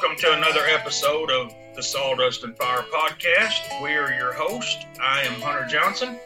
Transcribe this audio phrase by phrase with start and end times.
[0.00, 3.82] welcome to another episode of the Sawdust and Fire podcast.
[3.82, 4.86] We are your host.
[5.02, 6.20] I am Hunter Johnson.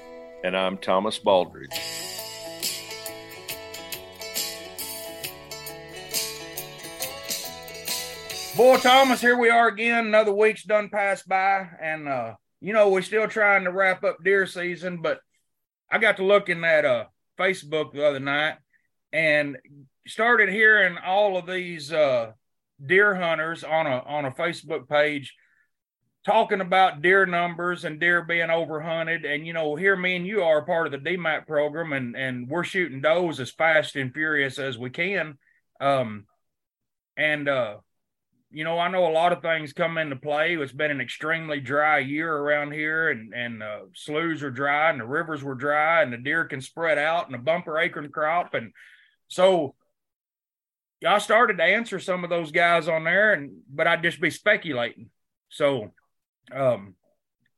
[0.44, 1.72] And I'm Thomas Baldridge.
[8.54, 10.06] Boy, Thomas, here we are again.
[10.06, 11.66] Another week's done passed by.
[11.80, 15.20] And, uh, you know, we're still trying to wrap up deer season, but
[15.90, 17.06] I got to looking at uh,
[17.38, 18.56] Facebook the other night
[19.14, 19.56] and
[20.06, 22.32] started hearing all of these uh,
[22.84, 25.34] deer hunters on a on a Facebook page
[26.24, 29.26] talking about deer numbers and deer being overhunted.
[29.26, 32.48] And you know, here me and you are part of the DMAP program, and and
[32.48, 35.38] we're shooting does as fast and furious as we can.
[35.80, 36.26] Um,
[37.16, 37.76] and uh,
[38.50, 40.56] you know, I know a lot of things come into play.
[40.56, 45.00] It's been an extremely dry year around here, and and uh, sloughs are dry, and
[45.00, 48.54] the rivers were dry, and the deer can spread out, and a bumper acorn crop,
[48.54, 48.72] and
[49.28, 49.74] so
[51.04, 54.30] I started to answer some of those guys on there, and but I'd just be
[54.30, 55.10] speculating.
[55.48, 55.92] So,
[56.54, 56.94] um,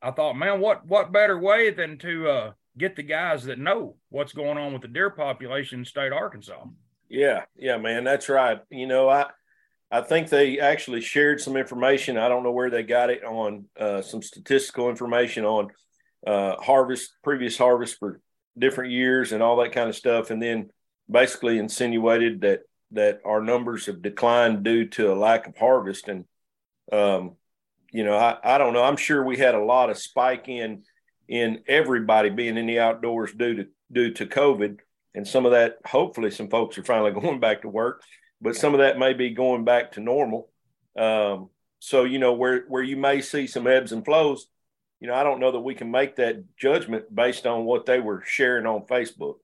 [0.01, 3.97] I thought, man, what what better way than to uh, get the guys that know
[4.09, 6.65] what's going on with the deer population in state Arkansas?
[7.09, 8.61] Yeah, yeah, man, that's right.
[8.71, 9.27] You know, I
[9.91, 12.17] I think they actually shared some information.
[12.17, 15.69] I don't know where they got it on uh, some statistical information on
[16.27, 18.21] uh, harvest, previous harvest for
[18.59, 20.71] different years, and all that kind of stuff, and then
[21.11, 22.61] basically insinuated that
[22.95, 26.09] that our numbers have declined due to a lack of harvest.
[26.09, 26.25] And,
[26.93, 27.37] um,
[27.93, 28.83] you know, I, I don't know.
[28.83, 30.83] I'm sure we had a lot of spike in
[31.29, 34.79] in everybody being in the outdoors due to due to COVID,
[35.15, 35.79] and some of that.
[35.87, 38.03] Hopefully, some folks are finally going back to work,
[38.41, 40.51] but some of that may be going back to normal.
[40.97, 44.47] Um, so, you know, where where you may see some ebbs and flows,
[45.01, 48.01] you know, I don't know that we can make that judgment based on what they
[48.01, 49.35] were sharing on Facebook.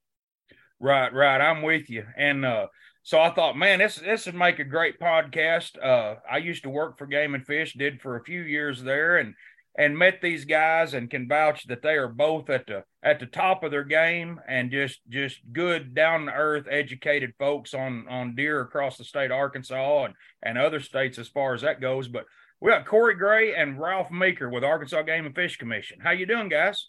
[0.80, 1.40] Right, right.
[1.40, 2.06] I'm with you.
[2.16, 2.68] And uh,
[3.02, 5.82] so I thought, man, this this would make a great podcast.
[5.82, 9.18] Uh, I used to work for Game and Fish, did for a few years there,
[9.18, 9.34] and
[9.78, 13.26] and met these guys and can vouch that they are both at the at the
[13.26, 18.34] top of their game and just just good down to earth educated folks on on
[18.34, 22.08] deer across the state of Arkansas and and other states as far as that goes.
[22.08, 22.26] But
[22.60, 26.00] we got Corey Gray and Ralph Meeker with Arkansas Game and Fish Commission.
[26.02, 26.88] How you doing, guys?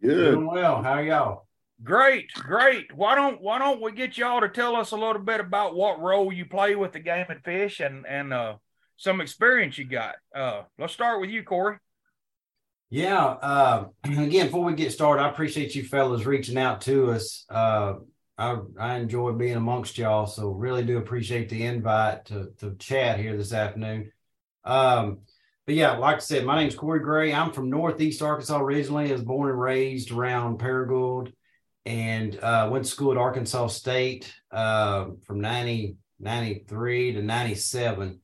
[0.00, 0.32] Good.
[0.32, 0.82] Doing well.
[0.82, 1.46] How y'all?
[1.82, 2.94] Great, great.
[2.94, 6.00] Why don't why don't we get y'all to tell us a little bit about what
[6.00, 8.56] role you play with the game and fish and and uh,
[8.96, 10.14] some experience you got.
[10.34, 11.78] Uh, let's start with you, Corey.
[12.90, 13.24] Yeah.
[13.24, 17.44] Uh, again, before we get started, I appreciate you fellas reaching out to us.
[17.48, 17.94] Uh,
[18.38, 23.18] I, I enjoy being amongst y'all, so really do appreciate the invite to to chat
[23.18, 24.12] here this afternoon.
[24.64, 25.20] Um,
[25.66, 27.32] but yeah, like I said, my name's Corey Gray.
[27.32, 29.10] I'm from Northeast Arkansas originally.
[29.10, 31.32] I was born and raised around Paragould
[31.84, 38.20] and uh, went to school at Arkansas State uh, from 90, 93 to 97.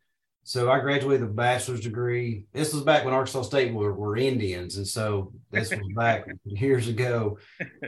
[0.49, 2.47] So I graduated with a bachelor's degree.
[2.55, 4.79] This was back when Arkansas State were, were Indians.
[4.79, 7.37] And so this was back years ago.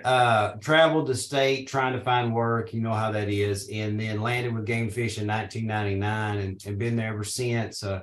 [0.05, 2.75] Uh, traveled the state trying to find work.
[2.75, 3.71] You know how that is.
[3.71, 7.83] And then landed with Game Fish in 1999 and, and been there ever since.
[7.83, 8.03] Uh,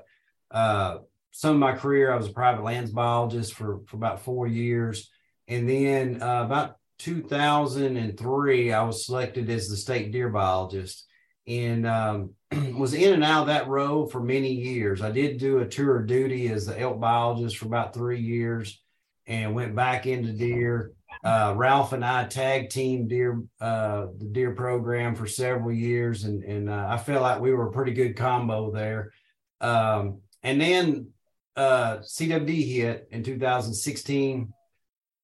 [0.50, 0.98] uh,
[1.30, 5.12] some of my career, I was a private lands biologist for, for about four years.
[5.48, 11.08] And then uh, about 2003, I was selected as the state deer biologist
[11.48, 12.32] and um,
[12.76, 15.02] was in and out of that role for many years.
[15.02, 18.82] I did do a tour of duty as the elk biologist for about three years
[19.26, 20.94] and went back into deer.
[21.24, 26.44] Uh, Ralph and I tag team deer uh, the deer program for several years, and
[26.44, 29.12] and uh, I felt like we were a pretty good combo there.
[29.60, 31.10] Um, and then
[31.56, 34.54] uh, CWD hit in 2016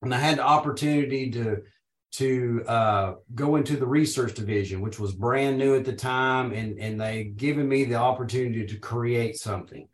[0.03, 1.61] and I had the opportunity to
[2.13, 6.79] to uh, go into the research division, which was brand new at the time, and
[6.79, 9.87] and they given me the opportunity to create something,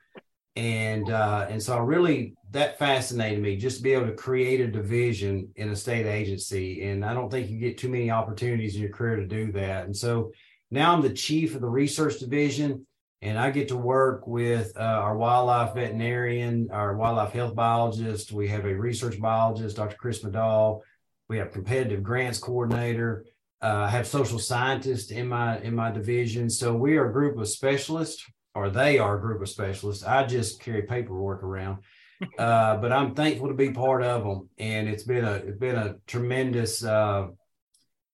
[0.55, 4.59] and uh, and so I really that fascinated me just to be able to create
[4.59, 8.75] a division in a state agency, and I don't think you get too many opportunities
[8.75, 10.31] in your career to do that, and so
[10.71, 12.85] now I'm the chief of the research division
[13.21, 18.31] and I get to work with uh, our wildlife veterinarian, our wildlife health biologist.
[18.31, 19.97] We have a research biologist, Dr.
[19.97, 20.81] Chris Medall.
[21.27, 23.25] We have competitive grants coordinator.
[23.61, 26.49] Uh, I have social scientists in my in my division.
[26.49, 28.25] So we are a group of specialists,
[28.55, 30.03] or they are a group of specialists.
[30.05, 31.79] I just carry paperwork around,
[32.39, 35.75] uh, but I'm thankful to be part of them, and it's been a it's been
[35.75, 37.27] a tremendous uh,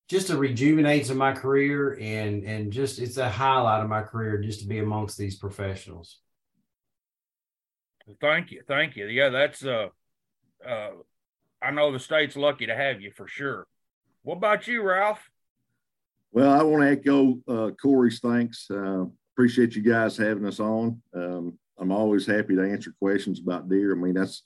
[0.07, 4.39] just a rejuvenates in my career and and just it's a highlight of my career
[4.39, 6.19] just to be amongst these professionals.
[8.21, 9.07] Thank you thank you.
[9.07, 9.87] Yeah that's uh
[10.67, 10.89] uh
[11.61, 13.67] i know the state's lucky to have you for sure.
[14.23, 15.29] What about you ralph?
[16.31, 18.67] Well i want to echo uh corey's thanks.
[18.69, 21.01] Uh appreciate you guys having us on.
[21.15, 23.93] Um I'm always happy to answer questions about deer.
[23.93, 24.43] I mean, that's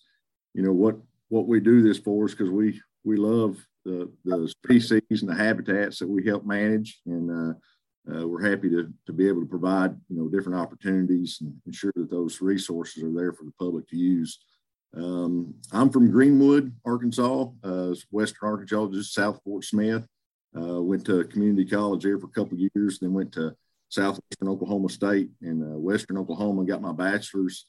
[0.54, 0.98] you know what
[1.28, 5.36] what we do this for is because we we love the the species and the
[5.36, 7.54] habitats that we help manage, and uh,
[8.14, 11.94] uh, we're happy to to be able to provide you know different opportunities and ensure
[11.96, 14.40] that those resources are there for the public to use.
[14.96, 20.06] Um, I'm from Greenwood, Arkansas, uh, Western Arkansas, just south Fort Smith.
[20.58, 23.56] Uh, went to community college there for a couple years, then went to
[23.90, 27.66] Southwestern Oklahoma State in uh, Western Oklahoma, got my bachelor's.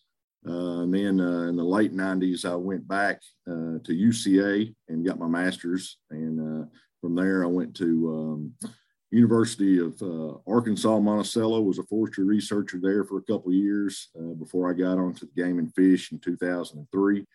[0.48, 5.04] Uh, and then uh, in the late 90s, I went back uh, to UCA and
[5.04, 5.98] got my master's.
[6.10, 6.68] And
[7.00, 8.70] from there, I went to um,
[9.10, 14.34] University of uh, Arkansas Monticello was a forestry researcher there for a couple years uh,
[14.34, 17.26] before I got onto the game and fish in 2003,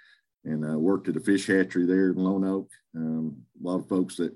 [0.46, 2.70] and uh, worked at a fish hatchery there in Lonoke.
[2.96, 4.34] Um, a lot of folks that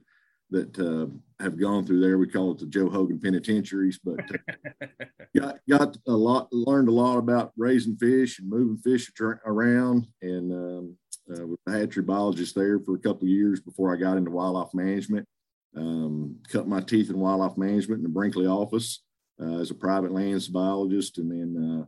[0.51, 1.07] that uh,
[1.44, 4.96] have gone through there, we call it the Joe Hogan penitentiaries, but uh,
[5.38, 9.12] got got a lot, learned a lot about raising fish and moving fish
[9.46, 10.98] around, and um,
[11.31, 14.74] uh, was a hatchery biologist there for a couple years before I got into wildlife
[14.74, 15.28] management.
[15.75, 19.04] Um, cut my teeth in wildlife management in the Brinkley office
[19.42, 21.19] uh, as a private lands biologist.
[21.19, 21.86] And then uh,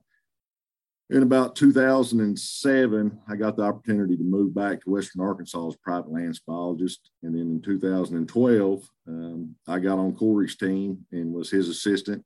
[1.11, 6.09] in about 2007, I got the opportunity to move back to Western Arkansas as private
[6.09, 7.11] lands biologist.
[7.21, 12.23] And then in 2012, um, I got on Corey's team and was his assistant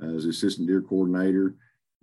[0.00, 1.56] uh, as assistant deer coordinator.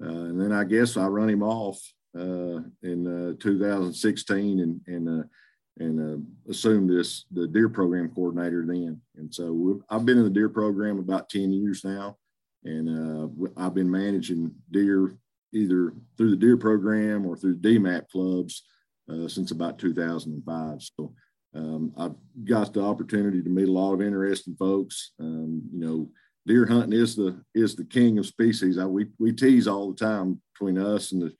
[0.03, 1.79] Uh, and then I guess I run him off
[2.17, 5.29] uh, in uh, 2016 and, and
[5.77, 9.01] and uh, assumed this the deer program coordinator then.
[9.17, 12.17] And so I've been in the deer program about 10 years now,
[12.63, 15.17] and I've been managing deer
[15.55, 18.63] either through the deer program or through DMAP clubs
[19.09, 20.81] uh, since about 2005.
[20.81, 21.13] So
[21.55, 25.13] um, I've got the opportunity to meet a lot of interesting folks.
[25.19, 26.09] Um, you know,
[26.45, 28.77] deer hunting is the is the king of species.
[28.77, 31.33] I, we we tease all the time between us and the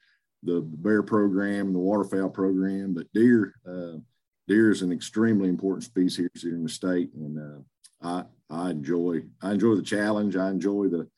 [0.43, 3.97] the bear program and the waterfowl program, but deer uh,
[4.47, 7.61] deer is an extremely important species here in the state, and uh,
[8.01, 10.35] I I enjoy I enjoy the challenge.
[10.37, 11.09] I enjoy the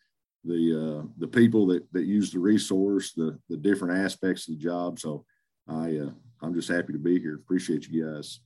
[0.47, 4.63] the uh, the people that that use the resource, the the different aspects of the
[4.63, 4.99] job.
[4.99, 5.25] So
[5.67, 6.09] I uh,
[6.41, 7.35] I'm just happy to be here.
[7.35, 8.39] Appreciate you guys.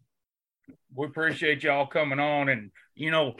[0.93, 3.35] We appreciate y'all coming on, and you know.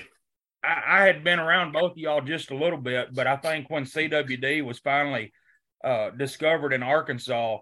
[0.64, 3.72] I, I had been around both of y'all just a little bit, but I think
[3.72, 5.34] when CWD was finally
[5.84, 7.58] uh, discovered in Arkansas,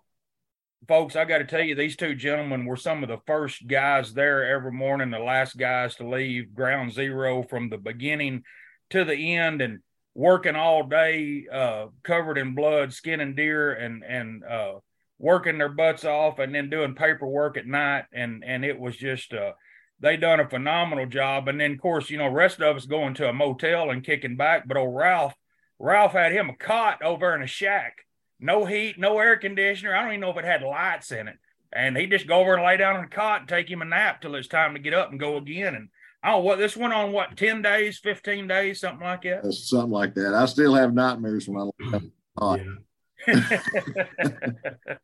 [0.88, 4.14] folks, I got to tell you, these two gentlemen were some of the first guys
[4.14, 8.44] there every morning, the last guys to leave ground zero from the beginning
[8.92, 9.80] to the end, and
[10.14, 14.74] working all day, uh, covered in blood, skinning deer, and and uh,
[15.18, 19.34] working their butts off, and then doing paperwork at night, and and it was just.
[19.34, 19.54] Uh,
[20.02, 23.14] they done a phenomenal job, and then of course, you know, rest of us going
[23.16, 24.66] to a motel and kicking back.
[24.66, 25.36] But old Ralph,
[25.78, 28.06] Ralph had him a cot over in a shack,
[28.40, 29.94] no heat, no air conditioner.
[29.94, 31.38] I don't even know if it had lights in it.
[31.72, 33.86] And he'd just go over and lay down on the cot and take him a
[33.86, 35.76] nap till it's time to get up and go again.
[35.76, 35.90] And
[36.22, 39.52] I don't what this went on, what, 10 days, 15 days, something like that?
[39.54, 40.34] Something like that.
[40.34, 42.04] I still have nightmares when I look up
[42.38, 42.60] hot.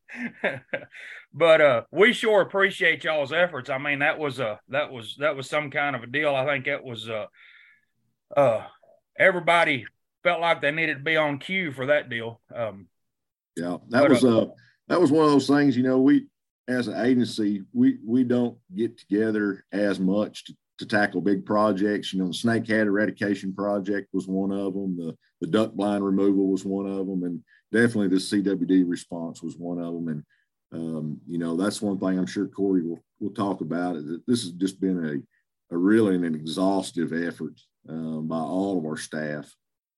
[1.33, 3.69] but uh we sure appreciate y'all's efforts.
[3.69, 6.33] I mean, that was a that was that was some kind of a deal.
[6.33, 7.25] I think that was uh
[8.35, 8.63] uh
[9.19, 9.85] everybody
[10.23, 12.39] felt like they needed to be on cue for that deal.
[12.55, 12.87] Um
[13.57, 14.45] yeah, that was uh,
[14.87, 15.77] that was one of those things.
[15.77, 16.27] You know, we
[16.67, 22.13] as an agency, we we don't get together as much to, to tackle big projects.
[22.13, 24.97] You know, the snakehead eradication project was one of them.
[24.97, 27.41] The the duck blind removal was one of them, and
[27.71, 30.07] definitely the CWD response was one of them.
[30.07, 30.23] And
[30.71, 33.95] um, you know, that's one thing I'm sure Corey will will talk about.
[33.95, 38.77] Is that this has just been a a really an exhaustive effort um, by all
[38.77, 39.51] of our staff.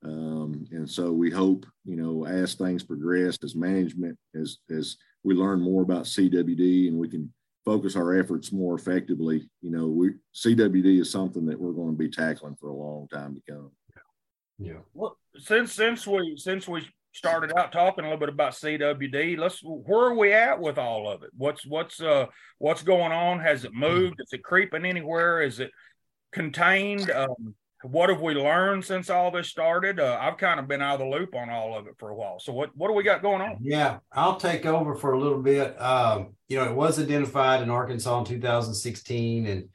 [0.03, 5.33] Um, and so we hope, you know, as things progress, as management, as as we
[5.33, 7.33] learn more about CWD and we can
[7.67, 11.97] focus our efforts more effectively, you know, we CWD is something that we're going to
[11.97, 13.71] be tackling for a long time to come.
[14.57, 14.79] Yeah.
[14.93, 19.59] Well, since since we since we started out talking a little bit about CWD, let's
[19.61, 21.29] where are we at with all of it?
[21.35, 23.41] What's what's uh what's going on?
[23.41, 24.15] Has it moved?
[24.21, 25.41] Is it creeping anywhere?
[25.41, 25.71] Is it
[26.31, 27.11] contained?
[27.11, 29.99] Um, what have we learned since all this started?
[29.99, 32.15] Uh, I've kind of been out of the loop on all of it for a
[32.15, 32.39] while.
[32.39, 33.57] So what what do we got going on?
[33.61, 35.79] Yeah, I'll take over for a little bit.
[35.79, 39.69] Um, you know, it was identified in Arkansas in 2016, and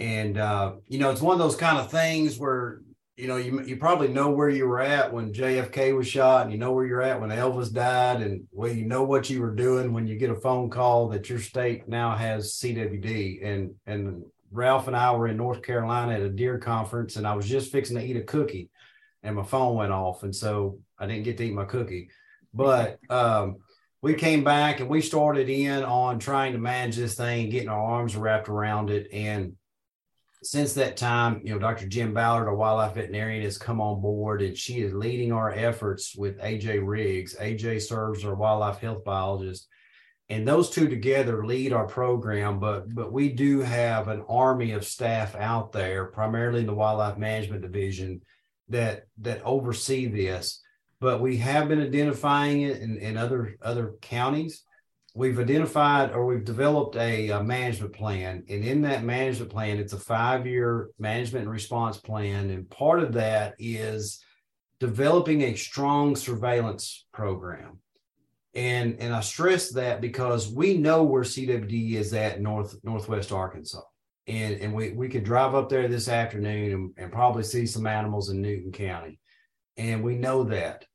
[0.00, 2.80] and uh, you know, it's one of those kind of things where
[3.16, 6.52] you know you you probably know where you were at when JFK was shot, and
[6.52, 9.54] you know where you're at when Elvis died, and well, you know what you were
[9.54, 14.24] doing when you get a phone call that your state now has CWD, and and
[14.54, 17.72] Ralph and I were in North Carolina at a deer conference, and I was just
[17.72, 18.70] fixing to eat a cookie,
[19.22, 22.10] and my phone went off, and so I didn't get to eat my cookie.
[22.54, 23.56] But um,
[24.00, 27.80] we came back and we started in on trying to manage this thing, getting our
[27.80, 29.08] arms wrapped around it.
[29.12, 29.54] And
[30.42, 31.86] since that time, you know, Dr.
[31.86, 36.14] Jen Ballard, a wildlife veterinarian, has come on board and she is leading our efforts
[36.14, 37.34] with AJ Riggs.
[37.36, 39.68] AJ serves our wildlife health biologist.
[40.30, 44.86] And those two together lead our program, but but we do have an army of
[44.86, 48.22] staff out there, primarily in the wildlife management division,
[48.68, 50.62] that that oversee this.
[50.98, 54.64] But we have been identifying it in, in other other counties
[55.14, 59.92] we've identified or we've developed a, a, management plan and in that management plan it's
[59.92, 64.22] a five year management and response plan and part of that is
[64.80, 67.78] developing a strong surveillance program
[68.54, 73.82] and and i stress that because we know where cwd is at north northwest arkansas.
[74.26, 77.86] And and we we could drive up there this afternoon and, and probably see some
[77.86, 79.20] animals in newton county.
[79.76, 80.86] And we know that.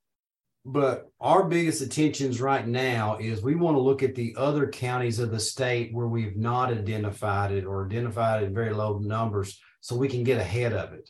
[0.65, 5.19] But our biggest attentions right now is we want to look at the other counties
[5.19, 9.59] of the state where we've not identified it or identified it in very low numbers
[9.81, 11.09] so we can get ahead of it.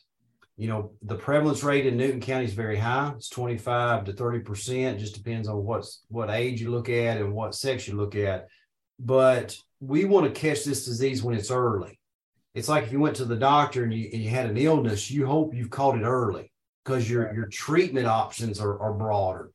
[0.59, 3.13] You know, the prevalence rate in Newton County is very high.
[3.15, 7.55] It's 25 to 30%, just depends on what's what age you look at and what
[7.55, 8.49] sex you look at.
[8.99, 11.97] But we want to catch this disease when it's early.
[12.53, 15.09] It's like if you went to the doctor and you, and you had an illness,
[15.09, 16.51] you hope you've caught it early
[16.83, 19.51] because your your treatment options are, are broader.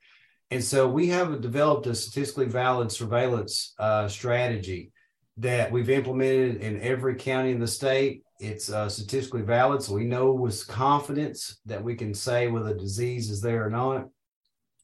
[0.51, 4.91] And so we have developed a statistically valid surveillance uh, strategy
[5.37, 8.23] that we've implemented in every county in the state.
[8.41, 12.81] It's uh, statistically valid, so we know with confidence that we can say whether the
[12.81, 14.09] disease is there or not.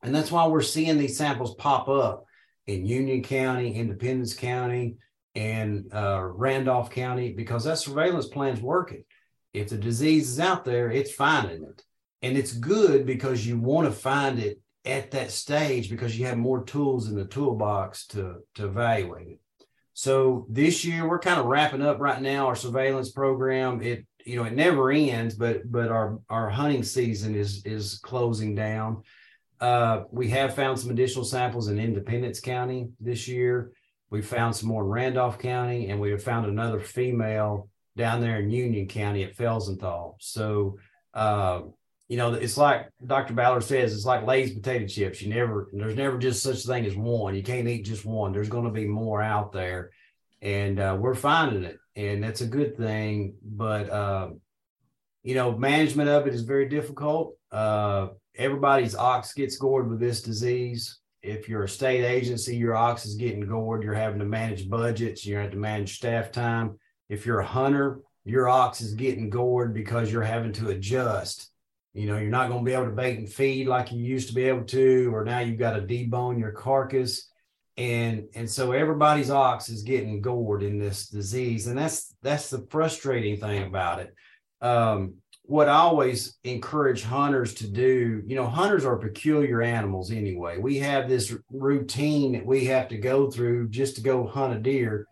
[0.02, 2.24] And that's why we're seeing these samples pop up
[2.66, 4.96] in Union County, Independence County,
[5.34, 9.04] and uh, Randolph County because that surveillance plan is working.
[9.52, 11.84] If the disease is out there, it's finding it
[12.22, 16.38] and it's good because you want to find it at that stage because you have
[16.38, 19.40] more tools in the toolbox to to evaluate it
[19.92, 23.82] so this year we're kind of wrapping up right now our surveillance program.
[23.82, 28.54] It you know it never ends but but our our hunting season is is closing
[28.54, 29.02] down.
[29.60, 33.72] Uh, we have found some additional samples in independence county this year.
[34.08, 38.40] We found some more in randolph county and we have found another female down there
[38.40, 40.14] in union county at felsenthal.
[40.18, 40.78] So
[41.12, 41.62] uh,
[42.10, 43.34] you know, it's like Dr.
[43.34, 45.22] Ballard says, it's like Lay's potato chips.
[45.22, 47.36] You never, there's never just such a thing as one.
[47.36, 48.32] You can't eat just one.
[48.32, 49.92] There's going to be more out there,
[50.42, 53.34] and uh, we're finding it, and that's a good thing.
[53.44, 54.30] But uh,
[55.22, 57.36] you know, management of it is very difficult.
[57.52, 60.98] Uh, everybody's ox gets gored with this disease.
[61.22, 63.84] If you're a state agency, your ox is getting gored.
[63.84, 65.24] You're having to manage budgets.
[65.24, 66.76] You have to manage staff time.
[67.08, 71.50] If you're a hunter, your ox is getting gored because you're having to adjust
[71.92, 74.28] you know, you're not going to be able to bait and feed like you used
[74.28, 77.28] to be able to, or now you've got to debone your carcass.
[77.76, 81.66] And and so everybody's ox is getting gored in this disease.
[81.66, 84.14] And that's that's the frustrating thing about it.
[84.60, 90.58] Um, what I always encourage hunters to do, you know, hunters are peculiar animals anyway.
[90.58, 94.60] We have this routine that we have to go through just to go hunt a
[94.60, 95.08] deer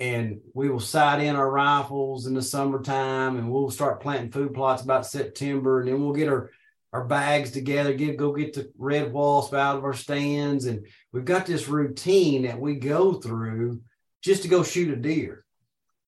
[0.00, 4.54] and we will sight in our rifles in the summertime and we'll start planting food
[4.54, 6.50] plots about September and then we'll get our
[6.92, 10.64] our bags together, get go get the red wasp out of our stands.
[10.64, 13.82] And we've got this routine that we go through
[14.22, 15.44] just to go shoot a deer.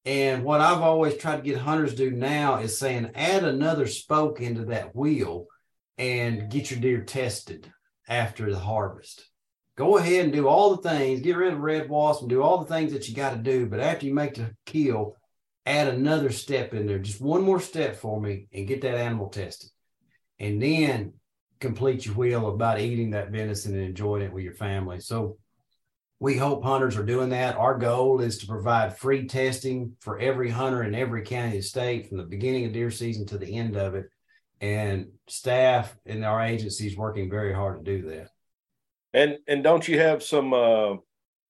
[0.04, 4.40] And what I've always tried to get hunters do now is saying add another spoke
[4.40, 5.46] into that wheel
[5.98, 7.72] and get your deer tested
[8.08, 9.24] after the harvest
[9.76, 12.58] go ahead and do all the things, get rid of red wasp and do all
[12.58, 13.66] the things that you got to do.
[13.66, 15.16] But after you make the kill,
[15.64, 19.28] add another step in there, just one more step for me and get that animal
[19.28, 19.70] tested.
[20.38, 21.14] And then
[21.60, 25.00] complete your wheel about eating that venison and enjoying it with your family.
[25.00, 25.38] So
[26.18, 27.56] we hope hunters are doing that.
[27.56, 32.08] Our goal is to provide free testing for every hunter in every county of state
[32.08, 34.06] from the beginning of deer season to the end of it.
[34.60, 38.28] And staff in our agencies working very hard to do that.
[39.14, 40.96] And and don't you have some uh,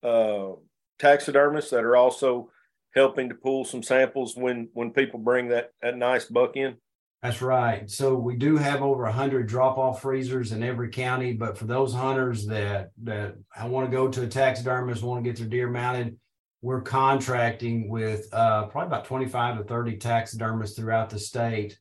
[0.02, 0.52] uh,
[0.98, 2.50] taxidermists that are also
[2.94, 6.76] helping to pull some samples when when people bring that that nice buck in?
[7.22, 7.88] That's right.
[7.88, 11.32] So we do have over a hundred drop off freezers in every county.
[11.32, 15.30] But for those hunters that that I want to go to a taxidermist, want to
[15.30, 16.18] get their deer mounted,
[16.62, 21.78] we're contracting with uh, probably about twenty five to thirty taxidermists throughout the state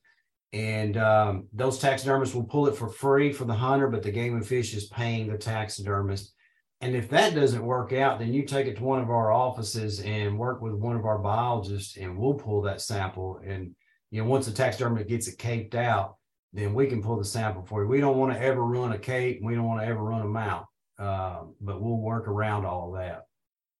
[0.52, 4.34] and um, those taxidermists will pull it for free for the hunter, but the game
[4.34, 6.34] and fish is paying the taxidermist.
[6.80, 10.00] And if that doesn't work out, then you take it to one of our offices
[10.00, 13.40] and work with one of our biologists, and we'll pull that sample.
[13.46, 13.74] And
[14.10, 16.16] you know, once the taxidermist gets it caped out,
[16.52, 17.88] then we can pull the sample for you.
[17.88, 19.40] We don't want to ever run a cape.
[19.42, 20.66] We don't want to ever run a mount.
[20.98, 23.22] uh, but we'll work around all of that.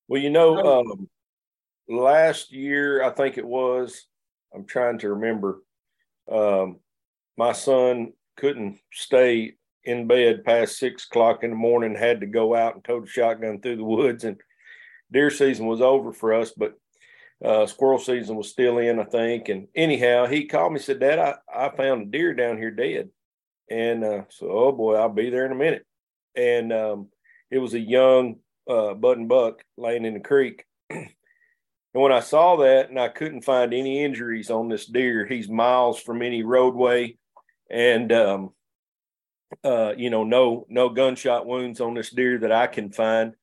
[0.09, 1.09] Well, you know, um,
[1.88, 4.07] last year I think it was.
[4.55, 5.62] I'm trying to remember.
[6.31, 6.79] Um,
[7.37, 11.95] my son couldn't stay in bed past six o'clock in the morning.
[11.95, 14.41] Had to go out and tow the shotgun through the woods, and
[15.11, 16.52] deer season was over for us.
[16.57, 16.75] But
[17.45, 19.49] uh, squirrel season was still in, I think.
[19.49, 23.11] And anyhow, he called me, said, Dad, I, I found a deer down here dead.
[23.69, 25.85] And uh, so, oh boy, I'll be there in a minute.
[26.37, 27.09] And um,
[27.50, 28.37] it was a young
[28.69, 30.64] uh, button buck laying in the creek.
[31.95, 35.49] And when I saw that and I couldn't find any injuries on this deer, he's
[35.49, 37.17] miles from any roadway
[37.71, 38.51] and, um,
[39.63, 43.35] uh, you know, no, no gunshot wounds on this deer that I can find.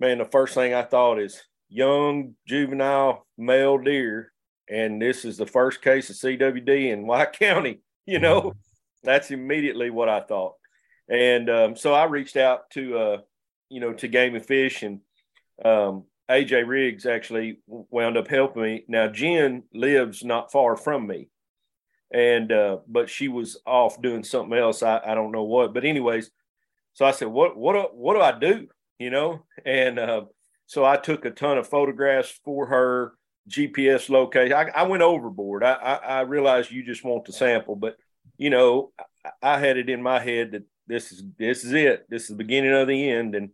[0.00, 4.32] Man, the first thing I thought is, young juvenile male deer,
[4.68, 7.80] and this is the first case of CWD in White County.
[8.06, 8.58] You know, mm-hmm.
[9.02, 10.54] that's immediately what I thought,
[11.08, 13.18] and um, so I reached out to uh,
[13.68, 15.00] you know to Game and Fish, and
[15.64, 18.84] um, AJ Riggs actually wound up helping me.
[18.88, 21.28] Now Jen lives not far from me,
[22.12, 24.82] and uh, but she was off doing something else.
[24.82, 26.30] I, I don't know what, but anyways,
[26.94, 28.68] so I said, what what what do I do?
[28.98, 30.24] You know, and uh,
[30.66, 33.12] so I took a ton of photographs for her,
[33.48, 34.52] GPS location.
[34.52, 35.62] I, I went overboard.
[35.62, 37.96] I, I, I, realized you just want the sample, but
[38.36, 38.92] you know,
[39.24, 42.06] I, I, had it in my head that this is this is it.
[42.08, 43.34] This is the beginning of the end.
[43.34, 43.50] And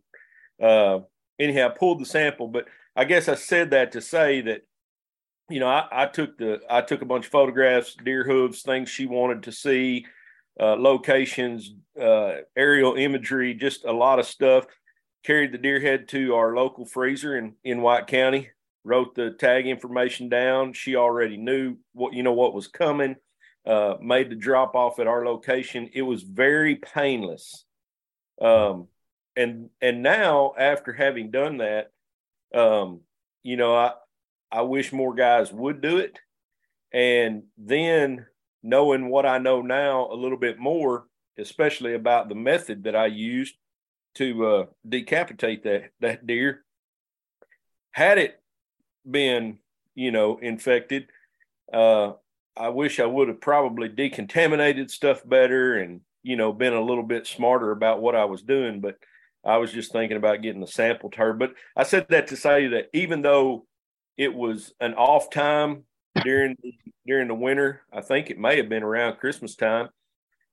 [0.61, 1.01] uh,
[1.39, 2.47] anyhow, I pulled the sample.
[2.47, 4.61] But I guess I said that to say that
[5.49, 8.89] you know I, I took the I took a bunch of photographs, deer hooves, things
[8.89, 10.05] she wanted to see,
[10.59, 14.65] uh, locations, uh, aerial imagery, just a lot of stuff
[15.23, 18.49] carried the deer head to our local freezer in, in White County,
[18.83, 20.73] wrote the tag information down.
[20.73, 23.15] She already knew what, you know, what was coming,
[23.65, 25.89] uh, made the drop off at our location.
[25.93, 27.65] It was very painless.
[28.41, 28.87] Um,
[29.35, 31.91] and, and now after having done that,
[32.53, 33.01] um,
[33.41, 33.93] you know, I,
[34.51, 36.19] I wish more guys would do it.
[36.91, 38.27] And then
[38.61, 43.07] knowing what I know now a little bit more, especially about the method that I
[43.07, 43.55] used,
[44.15, 46.63] to uh, decapitate that that deer.
[47.91, 48.41] Had it
[49.09, 49.59] been,
[49.95, 51.07] you know, infected,
[51.71, 52.13] uh,
[52.55, 57.03] I wish I would have probably decontaminated stuff better and you know been a little
[57.03, 58.79] bit smarter about what I was doing.
[58.79, 58.97] But
[59.45, 61.33] I was just thinking about getting the sample her.
[61.33, 63.65] But I said that to say that even though
[64.17, 65.83] it was an off time
[66.23, 66.55] during
[67.05, 69.89] during the winter, I think it may have been around Christmas time.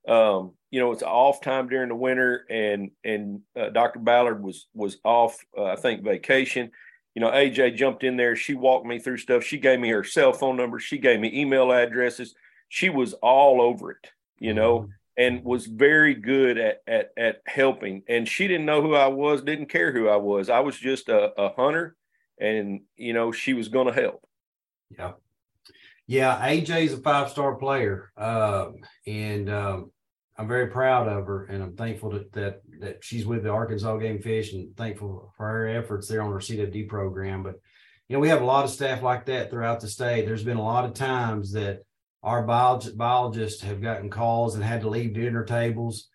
[0.09, 3.99] Um, you know, it's off time during the winter, and and uh, Dr.
[4.01, 6.71] Ballard was was off, uh, I think, vacation.
[7.15, 8.37] You know, AJ jumped in there.
[8.37, 9.43] She walked me through stuff.
[9.43, 10.79] She gave me her cell phone number.
[10.79, 12.35] She gave me email addresses.
[12.69, 14.91] She was all over it, you know, mm-hmm.
[15.21, 18.03] And was very good at at at helping.
[18.09, 20.49] And she didn't know who I was, didn't care who I was.
[20.49, 21.95] I was just a, a hunter,
[22.41, 24.27] and you know, she was going to help.
[24.97, 25.13] Yeah.
[26.07, 29.93] Yeah, AJ's a five star player, um, and um,
[30.37, 33.97] I'm very proud of her, and I'm thankful that, that that she's with the Arkansas
[33.99, 37.45] Game Fish, and thankful for her efforts there on her CWD program.
[37.45, 37.61] But
[38.09, 40.27] you know, we have a lot of staff like that throughout the state.
[40.27, 41.83] There's been a lot of times that
[42.23, 46.09] our biolog- biologists have gotten calls and had to leave dinner tables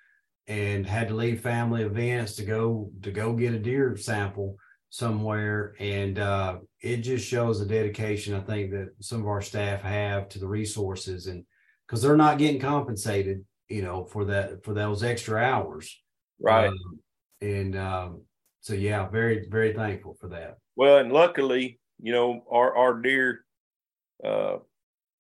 [0.48, 4.56] and had to leave family events to go to go get a deer sample
[4.90, 9.82] somewhere and uh, it just shows the dedication i think that some of our staff
[9.82, 11.44] have to the resources and
[11.86, 16.02] because they're not getting compensated you know, for that for those extra hours.
[16.40, 16.68] Right.
[16.68, 17.00] Um,
[17.42, 18.22] and um,
[18.62, 20.58] so yeah, very very thankful for that.
[20.76, 23.46] Well, and luckily, you know, our our deer
[24.24, 24.58] uh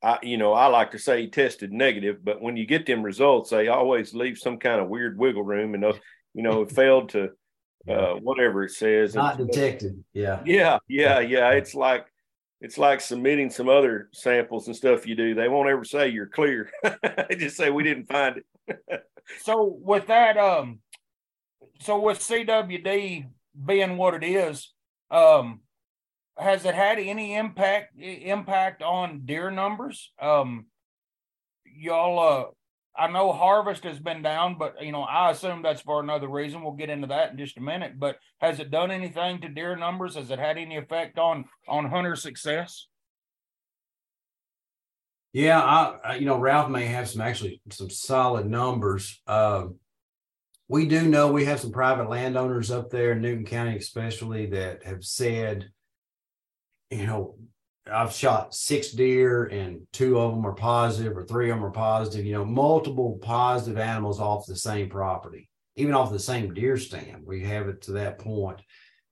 [0.06, 3.02] I you know, I like to say he tested negative, but when you get them
[3.02, 5.94] results, they always leave some kind of weird wiggle room and uh,
[6.36, 7.32] you know, it failed to
[7.89, 9.15] uh whatever it says.
[9.15, 10.04] Not detected.
[10.13, 10.41] Yeah.
[10.46, 11.50] Yeah, yeah, yeah.
[11.52, 12.06] It's like
[12.62, 15.34] it's like submitting some other samples and stuff you do.
[15.34, 16.70] They won't ever say you're clear.
[16.84, 19.04] they just say we didn't find it.
[19.41, 20.80] so with that, um,
[21.82, 23.28] so with CWD
[23.65, 24.72] being what it is,
[25.12, 25.62] um,
[26.38, 30.12] has it had any impact impact on deer numbers?
[30.21, 30.65] Um,
[31.65, 32.45] y'all, uh,
[32.98, 36.62] I know harvest has been down, but you know, I assume that's for another reason.
[36.62, 38.00] We'll get into that in just a minute.
[38.00, 40.15] But has it done anything to deer numbers?
[40.15, 42.88] Has it had any effect on on hunter success?
[45.34, 49.21] Yeah, I, I you know Ralph may have some actually some solid numbers.
[49.28, 49.76] Um,
[50.67, 54.84] we do know we have some private landowners up there in Newton County, especially that
[54.84, 55.69] have said,
[56.89, 57.36] you know,
[57.91, 61.71] I've shot six deer and two of them are positive or three of them are
[61.71, 65.50] positive, you know, multiple positive animals off the same property.
[65.76, 67.24] even off the same deer stand.
[67.26, 68.62] We have it to that point.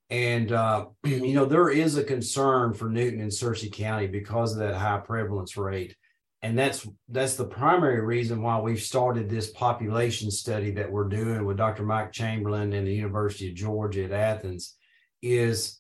[0.10, 4.60] And, uh, you know, there is a concern for Newton and Searcy County because of
[4.60, 5.96] that high prevalence rate.
[6.42, 11.46] And that's that's the primary reason why we've started this population study that we're doing
[11.46, 11.84] with Dr.
[11.84, 14.76] Mike Chamberlain and the University of Georgia at Athens
[15.22, 15.80] is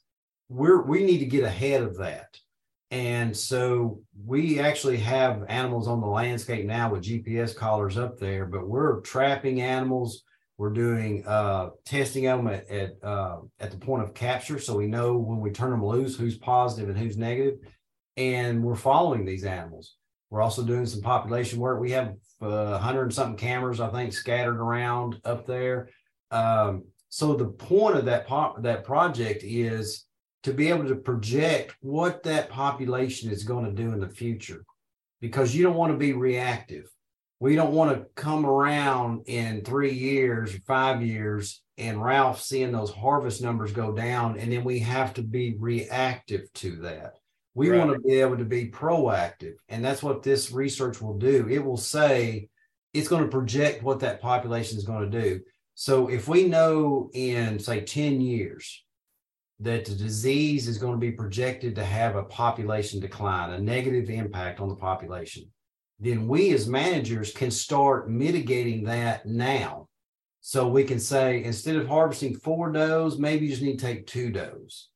[0.49, 2.37] we're we need to get ahead of that.
[2.91, 8.45] And so we actually have animals on the landscape now with GPS collars up there,
[8.45, 10.23] but we're trapping animals
[10.57, 14.87] we're doing uh, testing them at at, uh, at the point of capture, so we
[14.87, 17.55] know when we turn them loose who's positive and who's negative,
[18.17, 19.95] and we're following these animals.
[20.29, 21.79] We're also doing some population work.
[21.79, 25.89] We have uh, 100 and something cameras, I think, scattered around up there.
[26.31, 30.05] Um, so the point of that pop, that project is
[30.43, 34.63] to be able to project what that population is going to do in the future,
[35.21, 36.89] because you don't want to be reactive
[37.43, 42.71] we don't want to come around in three years or five years and Ralph seeing
[42.71, 47.15] those harvest numbers go down, and then we have to be reactive to that.
[47.53, 47.79] We right.
[47.79, 49.55] want to be able to be proactive.
[49.67, 51.49] And that's what this research will do.
[51.49, 52.47] It will say
[52.93, 55.41] it's going to project what that population is going to do.
[55.75, 58.82] So if we know in, say, 10 years
[59.63, 64.09] that the disease is going to be projected to have a population decline, a negative
[64.09, 65.43] impact on the population,
[65.99, 69.87] then we as managers can start mitigating that now.
[70.41, 74.05] So we can say instead of harvesting four does, maybe you just need to take
[74.05, 74.89] two does.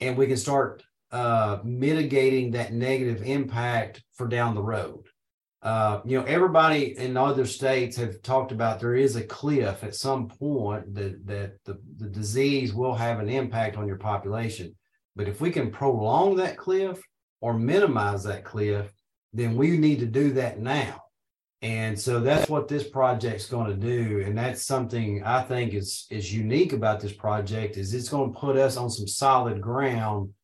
[0.00, 0.82] And we can start
[1.12, 5.03] uh, mitigating that negative impact for down the road.
[5.64, 9.94] Uh, you know, everybody in other states have talked about there is a cliff at
[9.94, 14.76] some point that, that the, the disease will have an impact on your population.
[15.16, 17.00] But if we can prolong that cliff
[17.40, 18.92] or minimize that cliff,
[19.32, 21.00] then we need to do that now.
[21.62, 24.22] And so that's what this project's going to do.
[24.22, 28.38] And that's something I think is is unique about this project is it's going to
[28.38, 30.34] put us on some solid ground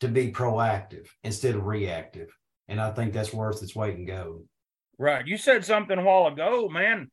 [0.00, 2.34] to be proactive instead of reactive.
[2.68, 4.46] And I think that's worth its weight in gold.
[4.98, 5.26] Right.
[5.26, 7.10] You said something a while ago, man.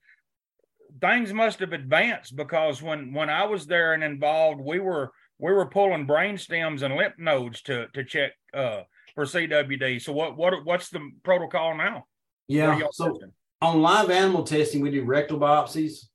[1.00, 5.52] Things must have advanced because when when I was there and involved, we were we
[5.52, 8.82] were pulling brain stems and lymph nodes to to check uh
[9.16, 10.02] for CWD.
[10.02, 12.06] So what what what's the protocol now?
[12.48, 12.80] Yeah.
[12.92, 13.32] So testing?
[13.62, 16.08] on live animal testing, we do rectal biopsies,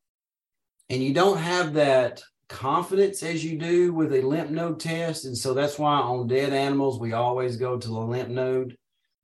[0.91, 5.37] and you don't have that confidence as you do with a lymph node test, and
[5.37, 8.77] so that's why on dead animals we always go to the lymph node.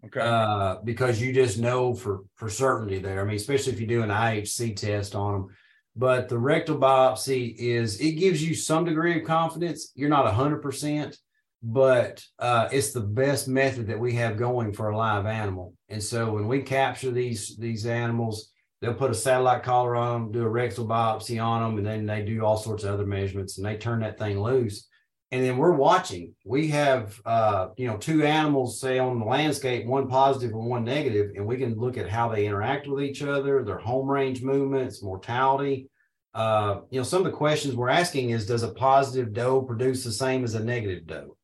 [0.05, 0.21] Okay.
[0.21, 3.21] Uh, because you just know for for certainty there.
[3.21, 5.47] I mean, especially if you do an IHC test on them.
[5.95, 9.93] But the rectal biopsy is it gives you some degree of confidence.
[9.95, 11.19] You're not hundred percent,
[11.63, 15.75] but uh, it's the best method that we have going for a live animal.
[15.89, 20.33] And so when we capture these these animals, they'll put a satellite collar on them,
[20.33, 23.59] do a rectal biopsy on them, and then they do all sorts of other measurements,
[23.59, 24.89] and they turn that thing loose.
[25.33, 26.35] And then we're watching.
[26.45, 30.85] We have uh, you know two animals say on the landscape, one positive and one
[30.85, 34.43] negative, and we can look at how they interact with each other, their home range
[34.43, 35.89] movements, mortality.
[36.35, 40.05] Uh, you know, some of the questions we're asking is, does a positive doe produce
[40.05, 41.37] the same as a negative doe?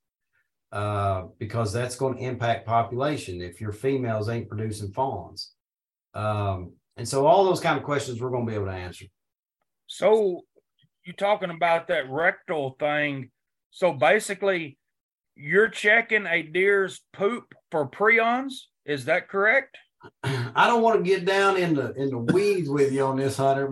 [0.72, 5.52] uh, because that's going to impact population if your females ain't producing fawns.
[6.14, 9.06] Um, and so all those kind of questions we're going to be able to answer.
[9.86, 10.42] So
[11.04, 13.30] you're talking about that rectal thing.
[13.78, 14.76] So basically
[15.36, 18.54] you're checking a deer's poop for prions.
[18.84, 19.78] Is that correct?
[20.24, 23.36] I don't want to get down in the in the weeds with you on this,
[23.36, 23.70] Hunter.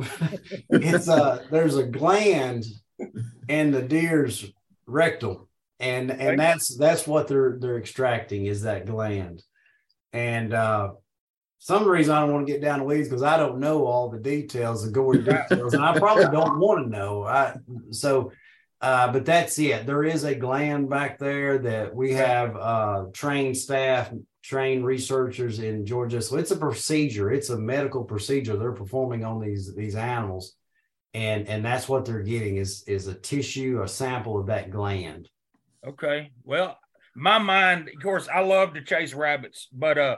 [0.71, 2.67] it's uh there's a gland
[3.49, 4.47] in the deer's
[4.87, 5.49] rectal
[5.81, 9.43] and and that's that's what they're they're extracting is that gland
[10.13, 10.93] and uh
[11.59, 14.09] some reason I don't want to get down the weeds because I don't know all
[14.09, 17.25] the details, the gory details, and I probably don't want to know.
[17.25, 17.57] I
[17.91, 18.31] so,
[18.87, 19.85] uh, but that's it.
[19.85, 24.13] There is a gland back there that we have uh, trained staff,
[24.45, 26.23] trained researchers in Georgia.
[26.23, 27.33] So it's a procedure.
[27.33, 30.55] It's a medical procedure they're performing on these these animals,
[31.15, 35.29] and and that's what they're getting is is a tissue, a sample of that gland.
[35.85, 36.31] Okay.
[36.45, 36.79] Well,
[37.17, 40.17] my mind, of course, I love to chase rabbits, but uh,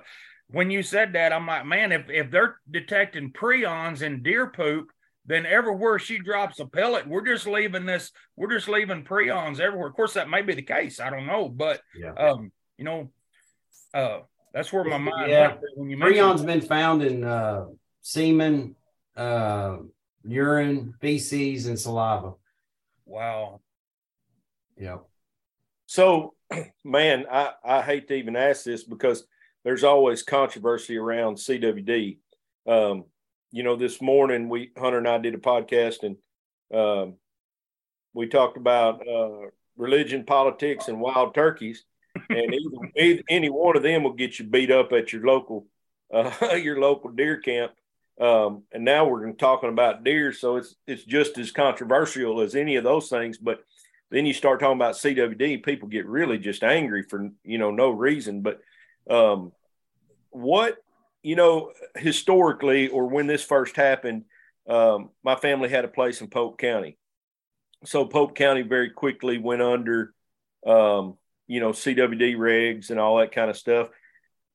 [0.49, 4.89] when you said that, I'm like, man, if if they're detecting prions in deer poop,
[5.29, 9.89] then everywhere she drops a pellet, we're just leaving this, we're just leaving prions everywhere.
[9.89, 11.01] Of course, that may be the case.
[11.01, 12.15] I don't know, but yeah.
[12.15, 13.11] um, you know,
[13.93, 14.21] uh,
[14.55, 15.31] that's where my mind.
[15.31, 17.67] Yeah, when you prions been found in uh,
[18.01, 18.75] semen,
[19.17, 19.77] uh,
[20.25, 22.33] urine, feces, and saliva.
[23.05, 23.61] Wow.
[24.79, 25.05] Yep.
[25.85, 26.35] So,
[26.85, 29.27] man, I, I hate to even ask this because
[29.63, 32.19] there's always controversy around CWD.
[32.67, 33.05] Um,
[33.51, 36.17] you know, this morning we Hunter and I did a podcast, and
[36.73, 37.15] Um,
[38.13, 41.85] we talked about uh, religion, politics, and wild turkeys,
[42.29, 45.67] and either, either, any one of them will get you beat up at your local
[46.13, 47.73] uh, your local deer camp.
[48.21, 52.77] Um, and now we're talking about deer, so it's it's just as controversial as any
[52.77, 53.39] of those things.
[53.39, 53.65] But
[54.11, 57.91] then you start talking about CWD, people get really just angry for you know no
[57.91, 58.43] reason.
[58.43, 58.61] But
[59.09, 59.53] um,
[60.31, 60.83] what
[61.23, 64.25] you know historically, or when this first happened,
[64.69, 66.99] um, my family had a place in Pope County,
[67.85, 70.15] so Pope County very quickly went under,
[70.67, 73.89] um, you know, CWD regs and all that kind of stuff.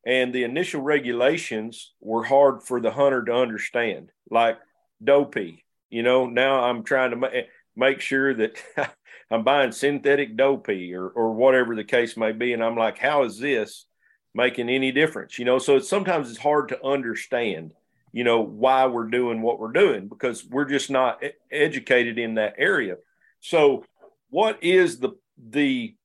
[0.06, 4.58] And the initial regulations were hard for the hunter to understand, like
[5.02, 5.64] doe pee.
[5.90, 7.30] You know, now I'm trying to ma-
[7.76, 8.62] make sure that
[9.32, 12.52] I'm buying synthetic doe pee or, or whatever the case may be.
[12.52, 13.86] And I'm like, how is this
[14.34, 15.40] making any difference?
[15.40, 17.74] You know, so it's, sometimes it's hard to understand,
[18.12, 22.56] you know, why we're doing what we're doing because we're just not educated in that
[22.58, 22.98] area.
[23.40, 23.86] So,
[24.30, 25.96] what is the the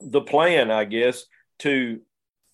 [0.00, 0.70] the plan?
[0.70, 1.24] I guess
[1.60, 2.00] to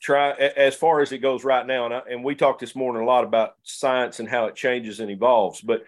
[0.01, 1.85] try as far as it goes right now.
[1.85, 4.99] And, I, and we talked this morning a lot about science and how it changes
[4.99, 5.61] and evolves.
[5.61, 5.85] But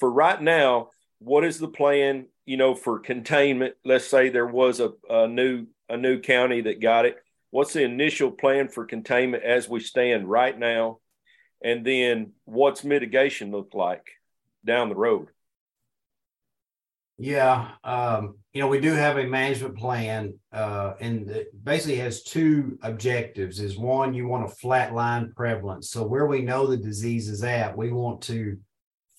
[0.00, 0.88] for right now,
[1.18, 2.26] what is the plan?
[2.46, 3.74] You know, for containment.
[3.84, 7.22] Let's say there was a, a new a new county that got it.
[7.52, 11.00] What's the initial plan for containment as we stand right now?
[11.62, 14.06] And then what's mitigation look like
[14.64, 15.28] down the road?
[17.18, 22.22] Yeah, um, you know, we do have a management plan, uh, and it basically has
[22.22, 23.60] two objectives.
[23.60, 25.90] Is one, you want to flatline prevalence.
[25.90, 28.56] So where we know the disease is at, we want to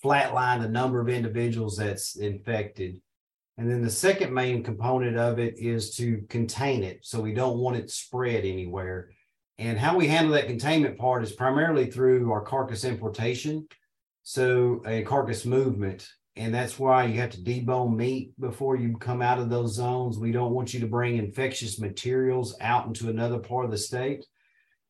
[0.03, 2.99] flatline the number of individuals that's infected.
[3.57, 6.99] And then the second main component of it is to contain it.
[7.03, 9.09] So we don't want it spread anywhere.
[9.59, 13.67] And how we handle that containment part is primarily through our carcass importation.
[14.23, 19.21] So a carcass movement and that's why you have to debone meat before you come
[19.21, 20.17] out of those zones.
[20.17, 24.25] We don't want you to bring infectious materials out into another part of the state.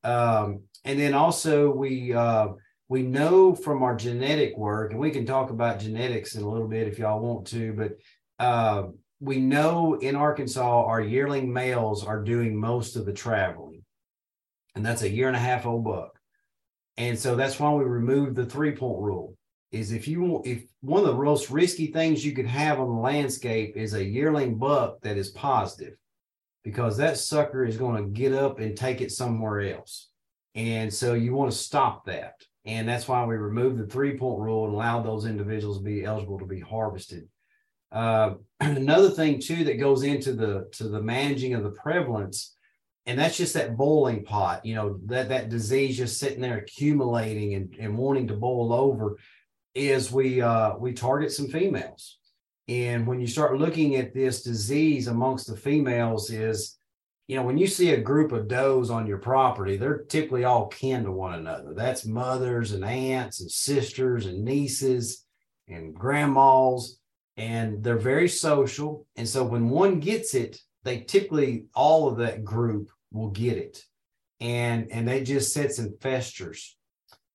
[0.05, 2.49] Um, and then also we uh,
[2.87, 6.67] we know from our genetic work, and we can talk about genetics in a little
[6.67, 7.97] bit if y'all want to, but
[8.43, 8.87] uh,
[9.19, 13.83] we know in Arkansas our yearling males are doing most of the traveling,
[14.75, 16.19] and that's a year and a half old buck.
[16.97, 19.37] And so that's why we removed the three point rule
[19.71, 22.87] is if you want, if one of the most risky things you could have on
[22.87, 25.95] the landscape is a yearling buck that is positive
[26.63, 30.09] because that sucker is going to get up and take it somewhere else.
[30.53, 32.35] And so you want to stop that.
[32.65, 36.03] And that's why we removed the three point rule and allowed those individuals to be
[36.03, 37.27] eligible to be harvested
[37.93, 42.55] uh, another thing too that goes into the to the managing of the prevalence
[43.05, 47.53] and that's just that boiling pot you know that that disease just sitting there accumulating
[47.53, 49.17] and, and wanting to boil over
[49.75, 52.19] is we uh, we target some females,
[52.67, 56.77] and when you start looking at this disease amongst the females, is
[57.27, 60.67] you know when you see a group of does on your property, they're typically all
[60.67, 61.73] kin to one another.
[61.73, 65.25] That's mothers and aunts and sisters and nieces
[65.67, 66.99] and grandmas,
[67.37, 69.05] and they're very social.
[69.15, 73.83] And so when one gets it, they typically all of that group will get it,
[74.39, 76.75] and and they just sits and festers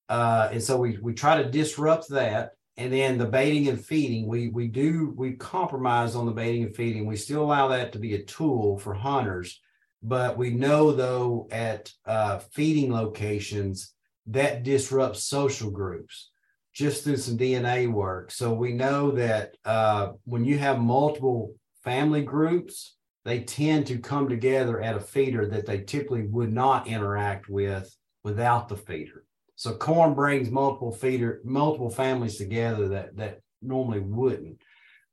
[0.09, 2.53] uh, and so we we try to disrupt that.
[2.77, 6.75] And then the baiting and feeding, we we do we compromise on the baiting and
[6.75, 7.07] feeding.
[7.07, 9.61] We still allow that to be a tool for hunters,
[10.03, 13.95] but we know though at uh, feeding locations
[14.27, 16.31] that disrupts social groups
[16.79, 18.31] just through some DNA work.
[18.31, 24.29] So we know that uh, when you have multiple family groups, they tend to come
[24.29, 29.25] together at a feeder that they typically would not interact with without the feeder.
[29.57, 34.61] So corn brings multiple feeder, multiple families together that that normally wouldn't.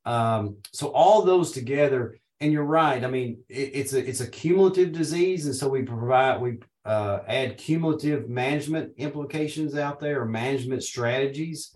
[0.05, 3.03] Um, so all those together, and you're right.
[3.03, 7.19] I mean, it, it's a it's a cumulative disease, and so we provide we uh,
[7.27, 11.75] add cumulative management implications out there or management strategies.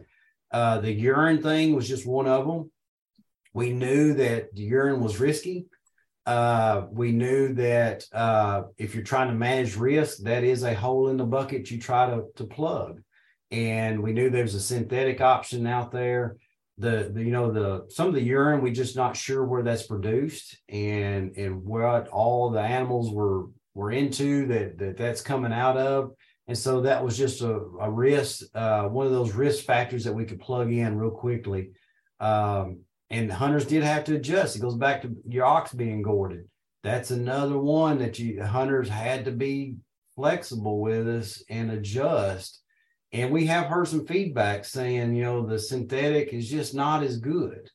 [0.51, 2.71] Uh, the urine thing was just one of them.
[3.53, 5.65] We knew that the urine was risky.
[6.25, 11.07] Uh, we knew that uh, if you're trying to manage risk, that is a hole
[11.09, 13.01] in the bucket you try to, to plug.
[13.49, 16.37] And we knew there's a synthetic option out there.
[16.77, 19.85] The, the you know the some of the urine we just not sure where that's
[19.85, 25.77] produced and and what all the animals were were into that that that's coming out
[25.77, 26.11] of
[26.47, 30.13] and so that was just a, a risk uh, one of those risk factors that
[30.13, 31.71] we could plug in real quickly
[32.19, 32.79] um,
[33.09, 34.55] and hunters did have to adjust.
[34.55, 36.45] It goes back to your ox being gorded.
[36.83, 39.75] That's another one that you hunters had to be
[40.15, 42.61] flexible with us and adjust.
[43.11, 47.17] And we have heard some feedback saying, you know, the synthetic is just not as
[47.17, 47.69] good.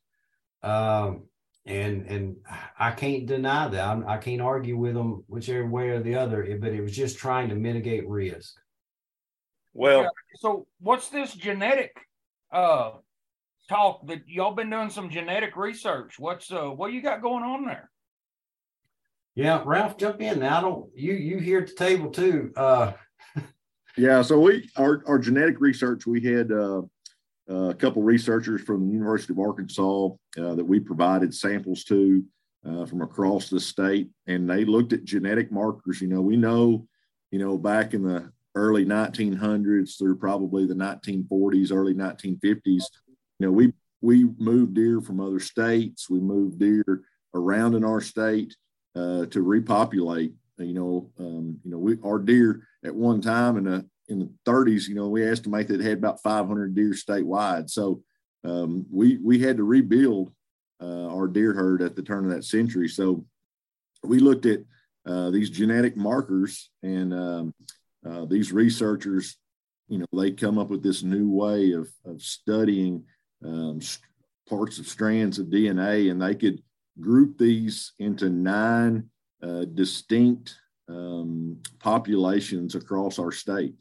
[0.63, 1.25] Um,
[1.67, 2.37] and and
[2.79, 3.89] I can't deny that.
[3.89, 6.47] I'm, I can not argue with them whichever way or the other.
[6.61, 8.55] But it was just trying to mitigate risk.
[9.73, 10.09] Well, yeah.
[10.37, 11.97] so what's this genetic
[12.53, 12.93] uh
[13.69, 16.19] talk that y'all been doing some genetic research?
[16.19, 17.91] What's uh what you got going on there?
[19.35, 20.59] Yeah, Ralph, jump in now.
[20.59, 22.53] I don't you you here at the table too.
[22.57, 22.93] Uh
[23.97, 26.83] yeah, so we our our genetic research we had uh
[27.51, 30.07] uh, a couple researchers from the University of Arkansas
[30.39, 32.25] uh, that we provided samples to
[32.67, 36.01] uh, from across the state, and they looked at genetic markers.
[36.01, 36.87] You know, we know,
[37.31, 42.85] you know, back in the early 1900s through probably the 1940s, early 1950s,
[43.39, 46.11] you know, we we moved deer from other states.
[46.11, 47.03] We moved deer
[47.35, 48.55] around in our state
[48.95, 50.35] uh, to repopulate.
[50.59, 54.31] You know, um, you know, we our deer at one time in the in the
[54.47, 57.71] 30s, you know, we estimate that it had about 500 deer statewide.
[57.71, 58.03] So
[58.45, 60.33] um, we we had to rebuild
[60.81, 62.89] uh, our deer herd at the turn of that century.
[62.89, 63.25] So
[64.03, 64.61] we looked at
[65.07, 67.55] uh, these genetic markers, and um,
[68.07, 69.37] uh, these researchers,
[69.89, 73.05] you know, they come up with this new way of of studying
[73.45, 73.81] um,
[74.49, 76.63] parts of strands of DNA, and they could
[77.01, 79.09] group these into nine
[79.43, 80.57] uh, distinct
[80.89, 83.75] um, populations across our state.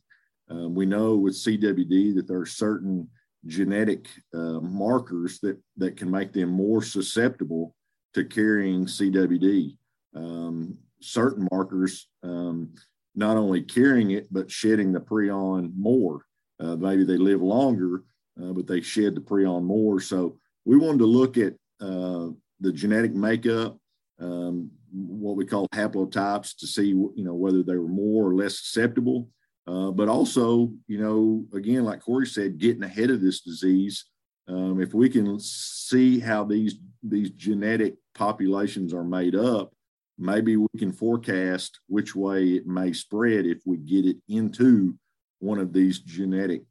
[0.54, 3.10] Um, we know with CWD that there are certain
[3.48, 7.76] genetic uh, markers that, that can make them more susceptible
[8.14, 9.76] to carrying CWD.
[10.16, 12.70] Um, certain markers, um,
[13.16, 16.26] not only carrying it, but shedding the prion more.
[16.60, 18.04] Uh, maybe they live longer,
[18.42, 20.00] uh, but they shed the prion more.
[20.00, 23.78] So we wanted to look at uh, the genetic makeup,
[24.20, 28.60] um, what we call haplotypes, to see you know whether they were more or less
[28.60, 29.28] susceptible.
[29.66, 34.06] Uh, but also, you know, again, like Corey said, getting ahead of this disease.
[34.48, 39.74] Um, if we can see how these these genetic populations are made up,
[40.18, 44.96] maybe we can forecast which way it may spread if we get it into
[45.40, 46.64] one of these genetic,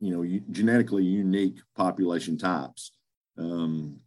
[0.00, 2.92] you know, genetically unique population types.
[3.38, 3.98] Um,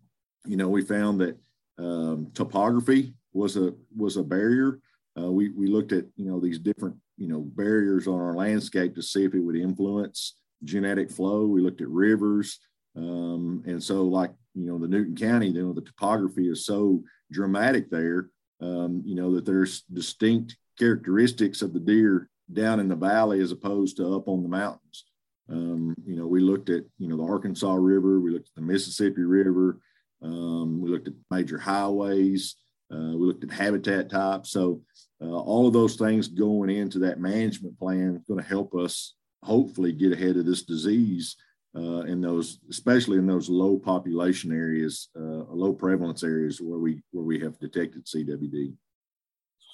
[0.45, 1.37] you know, we found that
[1.77, 4.79] um, topography was a was a barrier.
[5.19, 8.95] Uh, we we looked at you know these different you know barriers on our landscape
[8.95, 11.45] to see if it would influence genetic flow.
[11.45, 12.59] We looked at rivers,
[12.95, 17.03] um, and so like you know the Newton County, you know the topography is so
[17.31, 18.29] dramatic there,
[18.61, 23.51] um, you know that there's distinct characteristics of the deer down in the valley as
[23.51, 25.05] opposed to up on the mountains.
[25.49, 28.61] Um, you know, we looked at you know the Arkansas River, we looked at the
[28.61, 29.79] Mississippi River,
[30.21, 32.55] um, we looked at major highways,
[32.93, 34.51] uh, we looked at habitat types.
[34.51, 34.81] So
[35.21, 39.15] uh, all of those things going into that management plan is going to help us
[39.43, 41.35] hopefully get ahead of this disease
[41.75, 47.01] uh, in those, especially in those low population areas, uh, low prevalence areas where we
[47.11, 48.73] where we have detected CWD.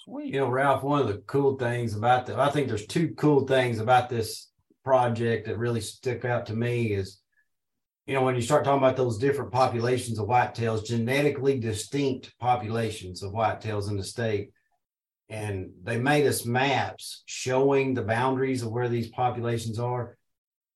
[0.04, 0.34] Sweet.
[0.34, 3.48] You know, Ralph, one of the cool things about the, I think there's two cool
[3.48, 4.50] things about this
[4.84, 7.22] project that really stick out to me is,
[8.06, 13.24] you know, when you start talking about those different populations of whitetails, genetically distinct populations
[13.24, 14.50] of whitetails in the state
[15.30, 20.18] and they made us maps showing the boundaries of where these populations are.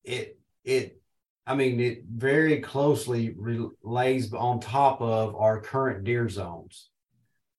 [0.04, 1.00] It it
[1.46, 6.90] I mean it very closely relays on top of our current deer zones.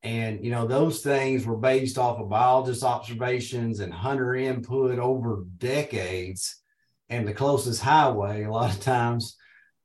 [0.03, 5.45] And you know those things were based off of biologist observations and hunter input over
[5.57, 6.61] decades,
[7.07, 9.37] and the closest highway a lot of times.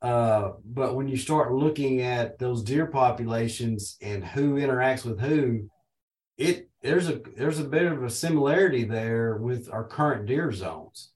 [0.05, 5.67] Uh, but when you start looking at those deer populations and who interacts with who,
[6.37, 11.11] it there's a there's a bit of a similarity there with our current deer zones,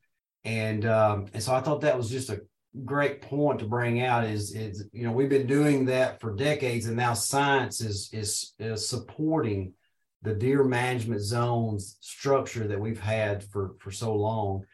[0.45, 2.41] and um, and so I thought that was just a
[2.87, 4.25] great point to bring out.
[4.25, 8.55] Is is you know we've been doing that for decades, and now science is is
[8.59, 9.75] is supporting
[10.23, 14.65] the deer management zones structure that we've had for for so long.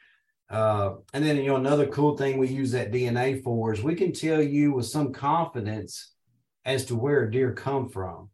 [0.50, 3.94] Uh, and then you know another cool thing we use that DNA for is we
[3.94, 6.12] can tell you with some confidence
[6.64, 8.28] as to where a deer come from.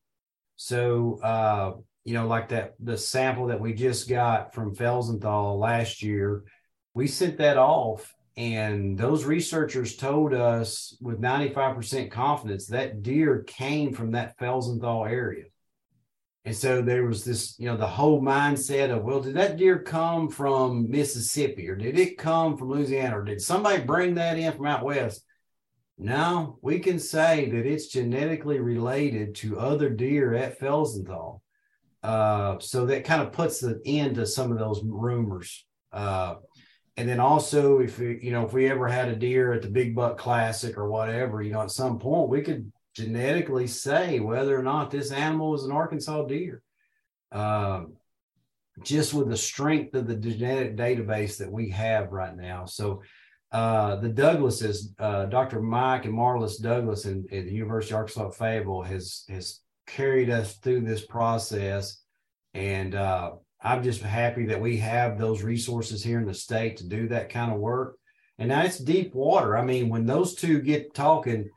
[0.56, 1.72] So uh,
[2.04, 6.44] you know, like that the sample that we just got from Felsenthal last year,
[6.94, 13.92] we sent that off, and those researchers told us with 95% confidence that deer came
[13.92, 15.44] from that Felsenthal area.
[16.44, 19.78] And so there was this, you know, the whole mindset of, well, did that deer
[19.78, 24.52] come from Mississippi or did it come from Louisiana or did somebody bring that in
[24.52, 25.22] from out west?
[25.98, 31.40] No, we can say that it's genetically related to other deer at Felsenthal.
[32.02, 35.66] Uh, so that kind of puts an end to some of those rumors.
[35.92, 36.36] Uh,
[36.96, 39.68] and then also, if we, you know, if we ever had a deer at the
[39.68, 44.58] Big Buck Classic or whatever, you know, at some point we could genetically say whether
[44.58, 46.62] or not this animal is an Arkansas deer.
[47.32, 47.94] Um,
[48.82, 52.64] just with the strength of the genetic database that we have right now.
[52.64, 53.02] So
[53.52, 55.60] uh, the Douglases, uh, Dr.
[55.60, 60.56] Mike and Marlis Douglas in, at the University of Arkansas Fayetteville has has carried us
[60.58, 62.00] through this process,
[62.54, 66.88] and uh, I'm just happy that we have those resources here in the state to
[66.88, 67.96] do that kind of work.
[68.38, 69.56] And now it's deep water.
[69.58, 71.50] I mean, when those two get talking,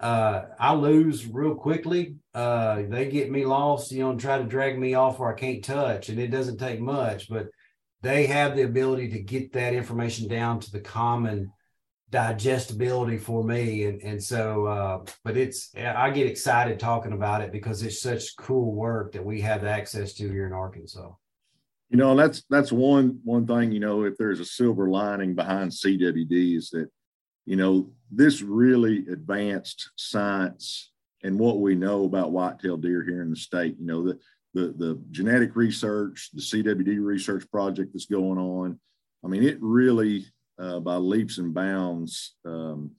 [0.00, 2.16] uh, I lose real quickly.
[2.34, 5.38] Uh, they get me lost, you know, and try to drag me off where I
[5.38, 7.48] can't touch, and it doesn't take much, but
[8.02, 11.50] they have the ability to get that information down to the common
[12.10, 17.50] digestibility for me and and so uh, but it's i get excited talking about it
[17.50, 21.10] because it's such cool work that we have access to here in arkansas
[21.90, 25.72] you know that's that's one one thing you know if there's a silver lining behind
[25.72, 26.88] cwd is that
[27.44, 30.92] you know this really advanced science
[31.22, 34.18] and what we know about whitetail deer here in the state you know the
[34.56, 38.80] the, the genetic research, the CWD research project that's going on.
[39.22, 40.24] I mean, it really,
[40.58, 42.92] uh, by leaps and bounds, um,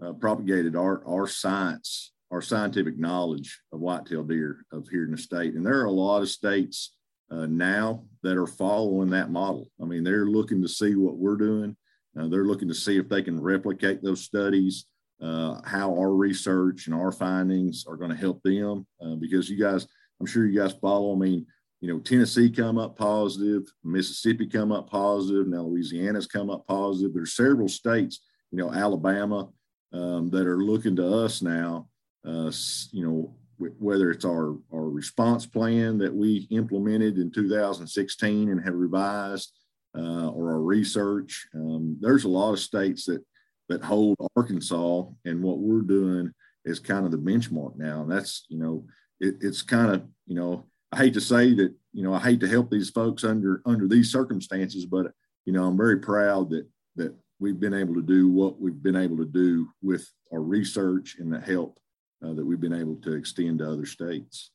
[0.00, 5.18] uh, propagated our, our science, our scientific knowledge of whitetail deer of here in the
[5.18, 5.54] state.
[5.54, 6.94] And there are a lot of states
[7.28, 9.68] uh, now that are following that model.
[9.82, 11.76] I mean, they're looking to see what we're doing.
[12.18, 14.86] Uh, they're looking to see if they can replicate those studies,
[15.22, 18.86] uh, how our research and our findings are going to help them.
[19.04, 19.86] Uh, because you guys,
[20.20, 21.14] I'm sure you guys follow.
[21.14, 21.46] I mean,
[21.80, 27.12] you know, Tennessee come up positive, Mississippi come up positive, now Louisiana's come up positive.
[27.12, 29.50] There's several states, you know, Alabama,
[29.92, 31.88] um, that are looking to us now,
[32.26, 32.50] uh,
[32.90, 38.74] you know, whether it's our, our response plan that we implemented in 2016 and have
[38.74, 39.52] revised,
[39.96, 41.46] uh, or our research.
[41.54, 43.24] Um, there's a lot of states that
[43.68, 46.32] that hold Arkansas and what we're doing
[46.64, 48.02] is kind of the benchmark now.
[48.02, 48.84] And that's, you know,
[49.20, 52.40] it, it's kind of you know I hate to say that you know I hate
[52.40, 55.12] to help these folks under under these circumstances, but
[55.44, 56.66] you know I'm very proud that
[56.96, 61.16] that we've been able to do what we've been able to do with our research
[61.18, 61.78] and the help
[62.24, 64.50] uh, that we've been able to extend to other states.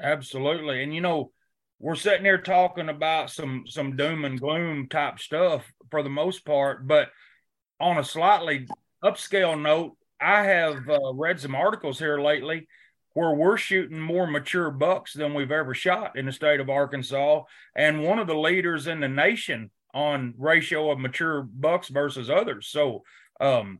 [0.00, 1.30] Absolutely, and you know
[1.78, 6.44] we're sitting here talking about some some doom and gloom type stuff for the most
[6.44, 7.08] part, but
[7.80, 8.66] on a slightly
[9.02, 12.68] upscale note, I have uh, read some articles here lately
[13.12, 17.42] where we're shooting more mature bucks than we've ever shot in the state of Arkansas,
[17.76, 22.66] and one of the leaders in the nation on ratio of mature bucks versus others.
[22.68, 23.04] So,
[23.40, 23.78] um,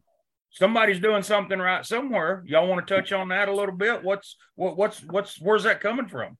[0.50, 2.44] somebody's doing something right somewhere.
[2.46, 4.04] Y'all want to touch on that a little bit?
[4.04, 6.38] What's what, what's what's where's that coming from?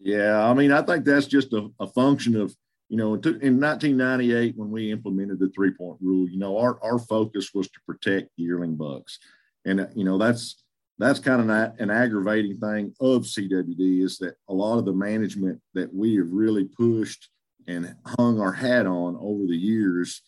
[0.00, 2.54] Yeah, I mean, I think that's just a, a function of
[2.88, 6.98] you know, in 1998 when we implemented the three point rule, you know, our our
[6.98, 9.18] focus was to protect yearling bucks,
[9.64, 10.62] and you know that's
[10.98, 14.92] that's kind of an, an aggravating thing of CWD is that a lot of the
[14.92, 17.28] management that we have really pushed
[17.66, 20.22] and hung our hat on over the years,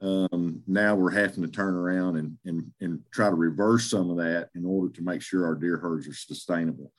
[0.00, 4.18] um, now we're having to turn around and, and, and try to reverse some of
[4.18, 6.92] that in order to make sure our deer herds are sustainable.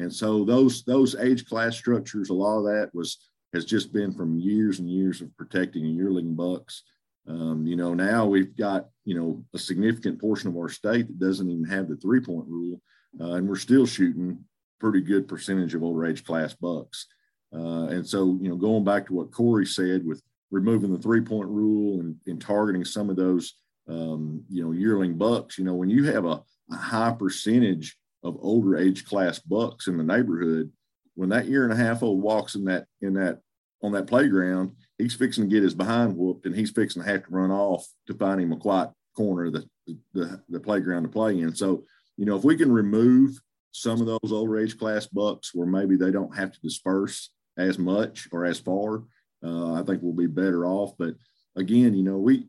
[0.00, 3.18] And so those those age class structures, a lot of that was
[3.52, 6.82] has just been from years and years of protecting yearling bucks
[7.30, 11.18] um, you know, now we've got, you know, a significant portion of our state that
[11.18, 12.80] doesn't even have the three point rule,
[13.20, 14.44] uh, and we're still shooting
[14.80, 17.06] pretty good percentage of older age class bucks.
[17.54, 21.20] Uh, and so, you know, going back to what Corey said with removing the three
[21.20, 23.54] point rule and, and targeting some of those,
[23.88, 26.40] um, you know, yearling bucks, you know, when you have a,
[26.72, 30.70] a high percentage of older age class bucks in the neighborhood,
[31.14, 33.40] when that year and a half old walks in that in that
[33.82, 37.24] on that playground, he's fixing to get his behind whooped and he's fixing to have
[37.24, 39.66] to run off to find him a quiet corner of the,
[40.12, 41.54] the, the playground to play in.
[41.54, 41.84] So,
[42.16, 43.40] you know, if we can remove
[43.72, 47.78] some of those older age class bucks where maybe they don't have to disperse as
[47.78, 49.04] much or as far,
[49.44, 50.92] uh, I think we'll be better off.
[50.98, 51.14] But
[51.56, 52.48] again, you know, we,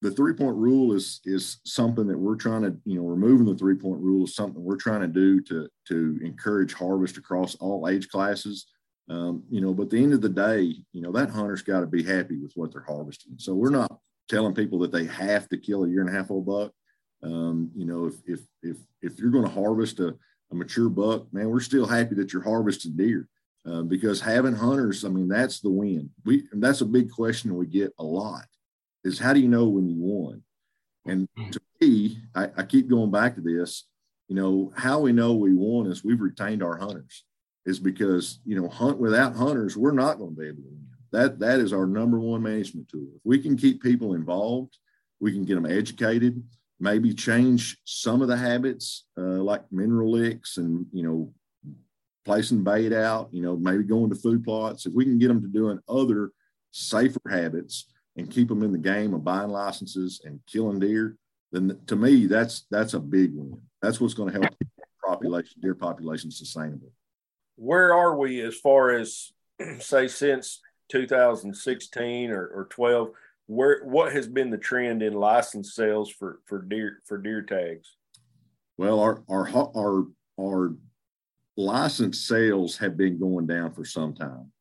[0.00, 3.58] the three point rule is is something that we're trying to you know removing the
[3.58, 7.88] three point rule is something we're trying to do to to encourage harvest across all
[7.88, 8.66] age classes
[9.10, 11.80] um, you know, but at the end of the day, you know, that hunter's got
[11.80, 13.34] to be happy with what they're harvesting.
[13.38, 16.30] So we're not telling people that they have to kill a year and a half
[16.30, 16.72] old buck.
[17.22, 20.14] Um, you know, if if if if you're going to harvest a,
[20.50, 23.28] a mature buck, man, we're still happy that you're harvesting deer.
[23.66, 26.10] Uh, because having hunters, I mean, that's the win.
[26.24, 28.46] We that's a big question we get a lot
[29.04, 30.42] is how do you know when you won?
[31.06, 33.84] And to me, I, I keep going back to this.
[34.28, 37.24] You know, how we know we won is we've retained our hunters
[37.64, 40.86] is because you know hunt without hunters we're not going to be able to win
[41.10, 44.78] that that is our number one management tool if we can keep people involved
[45.20, 46.42] we can get them educated
[46.80, 51.32] maybe change some of the habits, uh, like mineral licks and, you know,
[52.24, 54.86] placing bait out, you know, maybe going to food plots.
[54.86, 56.30] If we can get them to doing other
[56.70, 57.86] safer habits
[58.18, 61.16] and keep them in the game of buying licenses and killing deer,
[61.52, 63.60] then to me, that's that's a big win.
[63.80, 64.54] That's what's going to help
[65.04, 66.92] population deer population sustainable.
[67.56, 69.32] Where are we as far as
[69.78, 70.60] say since
[70.90, 73.10] 2016 or, or 12?
[73.46, 77.96] Where what has been the trend in license sales for for deer for deer tags?
[78.76, 80.06] Well, our our our
[80.38, 80.74] our
[81.56, 84.52] license sales have been going down for some time.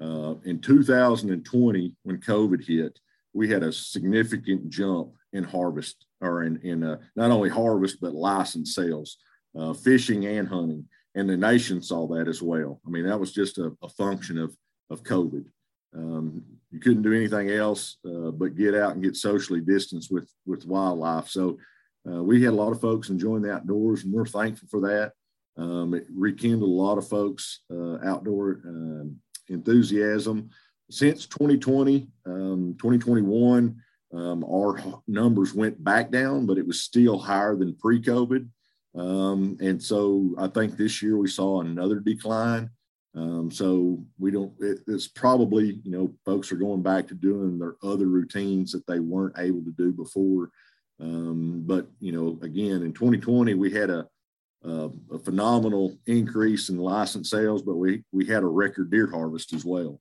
[0.00, 2.98] Uh, in 2020, when COVID hit,
[3.32, 8.14] we had a significant jump in harvest or in, in uh, not only harvest, but
[8.14, 9.18] license sales,
[9.58, 10.86] uh, fishing and hunting.
[11.14, 12.80] And the nation saw that as well.
[12.86, 14.54] I mean, that was just a, a function of,
[14.90, 15.44] of COVID.
[15.94, 20.30] Um, you couldn't do anything else uh, but get out and get socially distanced with,
[20.44, 21.28] with wildlife.
[21.28, 21.58] So
[22.08, 25.12] uh, we had a lot of folks enjoying the outdoors, and we're thankful for that.
[25.58, 29.16] Um, it rekindled a lot of folks' uh, outdoor um,
[29.48, 30.50] enthusiasm.
[30.90, 33.76] Since 2020, um, 2021,
[34.12, 38.48] um, our numbers went back down, but it was still higher than pre COVID.
[38.94, 42.70] Um, and so I think this year we saw another decline.
[43.14, 47.58] Um, so we don't, it, it's probably, you know, folks are going back to doing
[47.58, 50.50] their other routines that they weren't able to do before.
[51.00, 54.06] Um, but, you know, again, in 2020, we had a,
[54.64, 59.52] uh, a phenomenal increase in license sales, but we we had a record deer harvest
[59.52, 60.00] as well.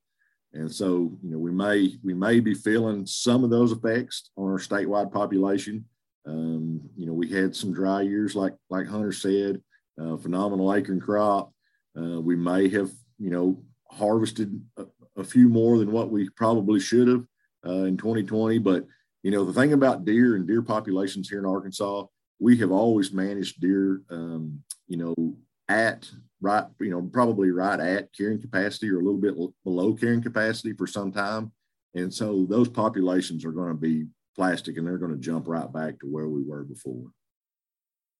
[0.53, 4.49] And so, you know, we may we may be feeling some of those effects on
[4.49, 5.85] our statewide population.
[6.25, 9.61] Um, you know, we had some dry years, like like Hunter said,
[10.01, 11.51] uh, phenomenal acorn crop.
[11.97, 14.85] Uh, we may have, you know, harvested a,
[15.17, 17.25] a, few more than what we probably should have
[17.65, 18.57] uh, in 2020.
[18.59, 18.85] But
[19.23, 22.05] you know, the thing about deer and deer populations here in Arkansas,
[22.39, 26.09] we have always managed deer, um, you know, at
[26.41, 30.73] right, you know, probably right at carrying capacity or a little bit below carrying capacity
[30.73, 31.51] for some time.
[31.93, 34.05] And so those populations are going to be
[34.35, 37.07] plastic and they're going to jump right back to where we were before.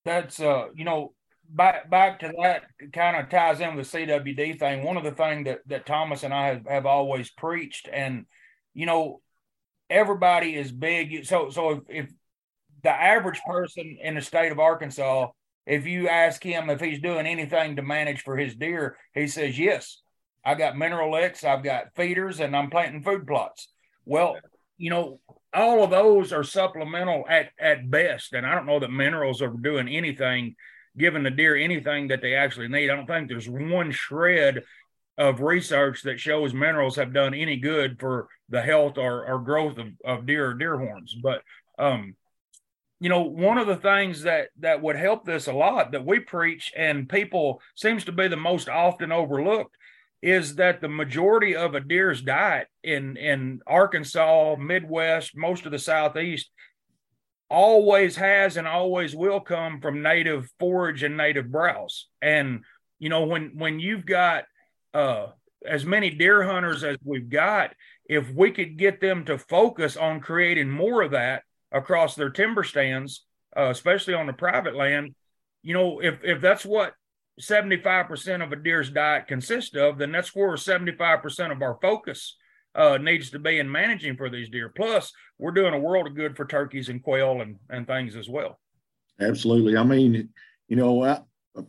[0.06, 1.14] That's, uh, you know,
[1.50, 2.64] back back to that
[2.94, 4.84] kind of ties in with CWD thing.
[4.84, 8.26] One of the things that, that Thomas and I have, have always preached, and,
[8.74, 9.22] you know,
[9.90, 11.26] everybody is big.
[11.26, 12.10] So, so if, if
[12.86, 15.30] the average person in the state of Arkansas,
[15.66, 19.58] if you ask him if he's doing anything to manage for his deer, he says,
[19.58, 20.04] Yes,
[20.46, 23.70] I got mineral licks, I've got feeders, and I'm planting food plots.
[24.06, 24.38] Well,
[24.78, 25.20] you know,
[25.52, 28.34] all of those are supplemental at, at best.
[28.34, 30.56] And I don't know that minerals are doing anything,
[30.96, 32.92] giving the deer anything that they actually need.
[32.92, 34.64] I don't think there's one shred
[35.18, 39.80] of research that shows minerals have done any good for the health or, or growth
[39.80, 41.16] of, of deer or deer horns.
[41.16, 41.42] But
[41.80, 42.16] um,
[43.00, 46.20] you know one of the things that that would help this a lot that we
[46.20, 49.76] preach and people seems to be the most often overlooked
[50.22, 55.80] is that the majority of a deer's diet in in Arkansas, Midwest, most of the
[55.80, 56.50] southeast
[57.48, 62.08] always has and always will come from native forage and native browse.
[62.22, 62.64] And
[62.98, 64.46] you know when when you've got
[64.94, 65.28] uh
[65.64, 67.76] as many deer hunters as we've got,
[68.06, 72.64] if we could get them to focus on creating more of that, across their timber
[72.64, 73.26] stands,
[73.58, 75.16] uh, especially on the private land,
[75.64, 76.94] you know, if if that's what
[77.42, 82.38] 75% of a deer's diet consists of, then that's where 75% of our focus
[82.76, 84.70] uh, needs to be in managing for these deer.
[84.70, 88.30] Plus, we're doing a world of good for turkeys and quail and, and things as
[88.30, 88.60] well.
[89.20, 89.78] Absolutely.
[89.78, 90.30] I mean,
[90.68, 91.20] you know, I,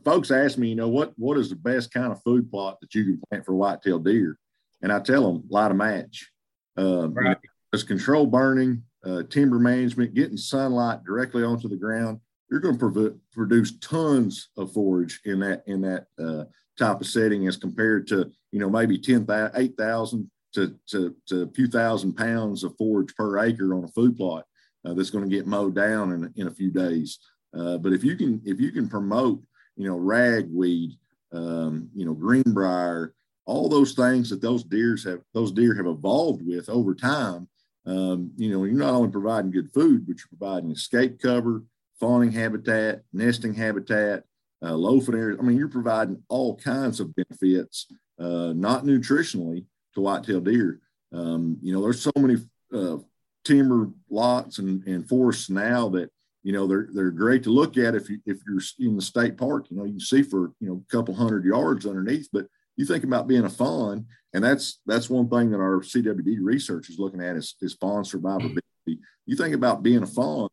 [0.04, 2.94] folks ask me, you know, what what is the best kind of food plot that
[2.94, 4.38] you can plant for whitetail deer?
[4.82, 6.30] And I tell them, light a match.
[6.76, 7.24] Uh, right.
[7.24, 7.36] You know,
[7.72, 13.20] it's control burning, uh, timber management, getting sunlight directly onto the ground, you're going to
[13.32, 16.44] produce tons of forage in that in that uh,
[16.78, 21.48] type of setting as compared to you know maybe 10, 8,000 to, to, to a
[21.48, 24.44] few thousand pounds of forage per acre on a food plot
[24.84, 27.18] uh, that's going to get mowed down in, in a few days.
[27.56, 29.42] Uh, but if you can if you can promote
[29.76, 30.92] you know ragweed,
[31.32, 36.46] um, you know greenbrier, all those things that those deers have those deer have evolved
[36.46, 37.48] with over time
[37.86, 41.62] um, you know, you're not only providing good food, but you're providing escape cover,
[42.00, 44.24] fawning habitat, nesting habitat,
[44.62, 45.38] uh, loafing areas.
[45.40, 47.86] I mean, you're providing all kinds of benefits,
[48.18, 49.64] uh, not nutritionally
[49.94, 50.80] to whitetail deer.
[51.12, 52.36] Um, you know, there's so many
[52.74, 52.96] uh,
[53.44, 56.10] timber lots and, and forests now that
[56.42, 59.36] you know they're they're great to look at if you if you're in the state
[59.36, 59.66] park.
[59.70, 62.84] You know, you can see for you know a couple hundred yards underneath, but you
[62.84, 64.06] think about being a fawn,
[64.36, 68.02] and that's that's one thing that our CWD research is looking at is, is fawn
[68.04, 68.98] survivability.
[69.24, 70.50] You think about being a fawn,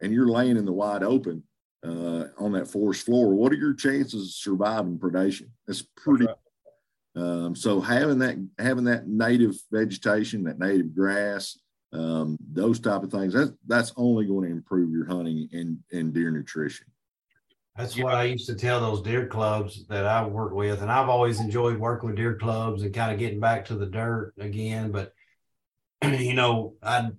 [0.00, 1.42] and you're laying in the wide open
[1.84, 5.50] uh, on that forest floor, what are your chances of surviving predation?
[5.68, 6.26] It's pretty.
[7.16, 11.58] Um, so having that having that native vegetation, that native grass,
[11.92, 16.14] um, those type of things, that's that's only going to improve your hunting and and
[16.14, 16.86] deer nutrition.
[17.78, 21.08] That's what I used to tell those deer clubs that I work with, and I've
[21.08, 24.90] always enjoyed working with deer clubs and kind of getting back to the dirt again.
[24.90, 25.14] But
[26.02, 27.10] you know, I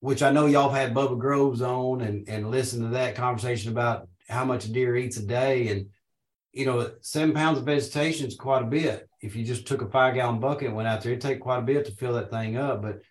[0.00, 3.70] which I know y'all have had Bubba Groves on and and listen to that conversation
[3.70, 5.86] about how much a deer eats a day, and
[6.52, 9.08] you know, seven pounds of vegetation is quite a bit.
[9.20, 11.60] If you just took a five gallon bucket and went out there, it'd take quite
[11.60, 12.82] a bit to fill that thing up.
[12.82, 13.02] But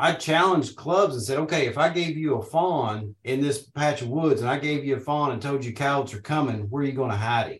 [0.00, 4.00] I challenged clubs and said, okay, if I gave you a fawn in this patch
[4.00, 6.82] of woods and I gave you a fawn and told you coyotes are coming, where
[6.82, 7.58] are you going to hide him?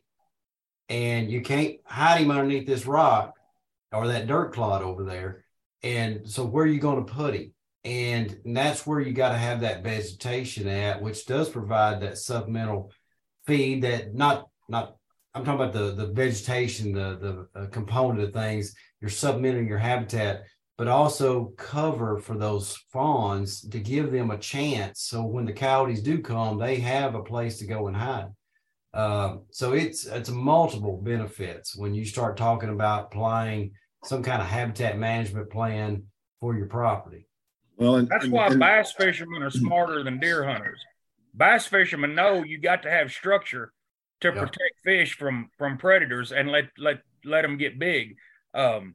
[0.88, 3.34] And you can't hide him underneath this rock
[3.92, 5.44] or that dirt clod over there.
[5.82, 7.52] And so where are you going to put him?
[7.84, 12.16] And, and that's where you got to have that vegetation at, which does provide that
[12.16, 12.90] supplemental
[13.46, 14.96] feed that not not
[15.34, 18.74] I'm talking about the the vegetation, the the uh, component of things.
[19.00, 20.44] You're supplementing your habitat,
[20.80, 25.02] but also cover for those fawns to give them a chance.
[25.02, 28.30] So when the coyotes do come, they have a place to go and hide.
[28.94, 33.72] Uh, so it's it's multiple benefits when you start talking about applying
[34.04, 36.04] some kind of habitat management plan
[36.40, 37.28] for your property.
[37.76, 40.80] Well, and, that's and, why and, bass fishermen are smarter than deer hunters.
[41.34, 43.74] Bass fishermen know you got to have structure
[44.22, 44.40] to yeah.
[44.40, 48.16] protect fish from from predators and let let let them get big.
[48.54, 48.94] Um,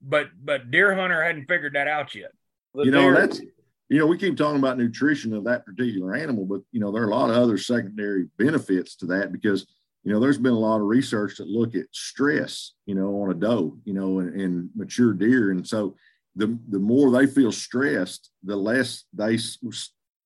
[0.00, 2.32] but but deer hunter hadn't figured that out yet.
[2.74, 6.14] The you know deer, that's you know we keep talking about nutrition of that particular
[6.14, 9.66] animal, but you know there are a lot of other secondary benefits to that because
[10.04, 13.30] you know there's been a lot of research that look at stress you know on
[13.30, 15.96] a doe you know and, and mature deer, and so
[16.36, 19.38] the the more they feel stressed, the less they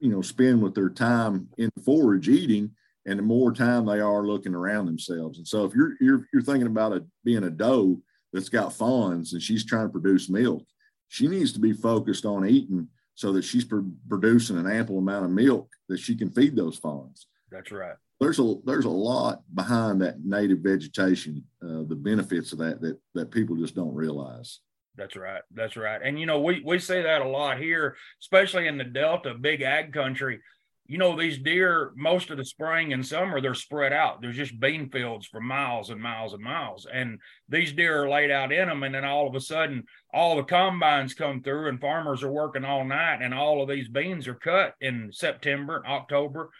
[0.01, 2.70] you know spend with their time in forage eating
[3.07, 5.39] and the more time they are looking around themselves.
[5.39, 8.01] And so if you're you're you're thinking about a, being a doe
[8.33, 10.64] that's got fawns and she's trying to produce milk,
[11.09, 15.26] she needs to be focused on eating so that she's pr- producing an ample amount
[15.26, 17.26] of milk that she can feed those fawns.
[17.51, 17.97] That's right.
[18.20, 22.99] There's a there's a lot behind that native vegetation, uh, the benefits of that that
[23.14, 24.61] that people just don't realize.
[24.97, 25.43] That's right.
[25.53, 26.01] That's right.
[26.03, 29.62] And you know, we we say that a lot here, especially in the Delta, big
[29.62, 30.41] ag country
[30.87, 34.20] you know, these deer, most of the spring and summer, they're spread out.
[34.20, 36.87] There's just bean fields for miles and miles and miles.
[36.93, 38.83] And these deer are laid out in them.
[38.83, 42.64] And then all of a sudden, all the combines come through and farmers are working
[42.64, 43.22] all night.
[43.22, 46.51] And all of these beans are cut in September and October.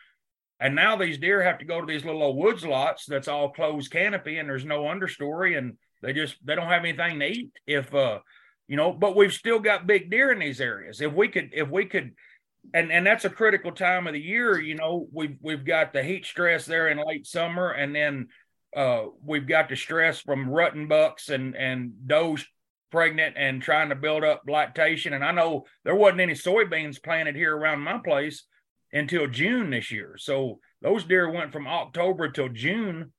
[0.61, 3.51] And now these deer have to go to these little old woods lots that's all
[3.51, 5.59] closed canopy and there's no understory.
[5.59, 7.51] And they just, they don't have anything to eat.
[7.67, 8.21] If, uh,
[8.69, 11.01] you know, but we've still got big deer in these areas.
[11.01, 12.13] If we could, if we could,
[12.75, 14.61] and and that's a critical time of the year.
[14.61, 18.29] You know, we've we've got the heat stress there in late summer, and then
[18.77, 22.45] uh, we've got the stress from rutting bucks and and does
[22.91, 25.15] pregnant and trying to build up lactation.
[25.15, 28.45] And I know there wasn't any soybeans planted here around my place
[28.93, 30.17] until June this year.
[30.19, 33.13] So those deer went from October till June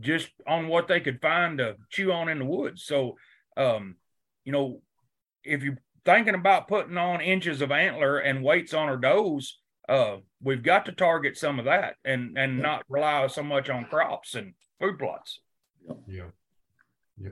[0.00, 2.84] just on what they could find to chew on in the woods.
[2.84, 3.16] So,
[3.58, 3.96] um,
[4.44, 4.80] you know,
[5.44, 10.16] if you thinking about putting on inches of antler and weights on our does, uh,
[10.42, 12.62] we've got to target some of that and and yeah.
[12.62, 15.40] not rely so much on crops and food plots.
[15.86, 15.94] Yeah.
[16.06, 16.24] yeah.
[17.22, 17.30] Yeah.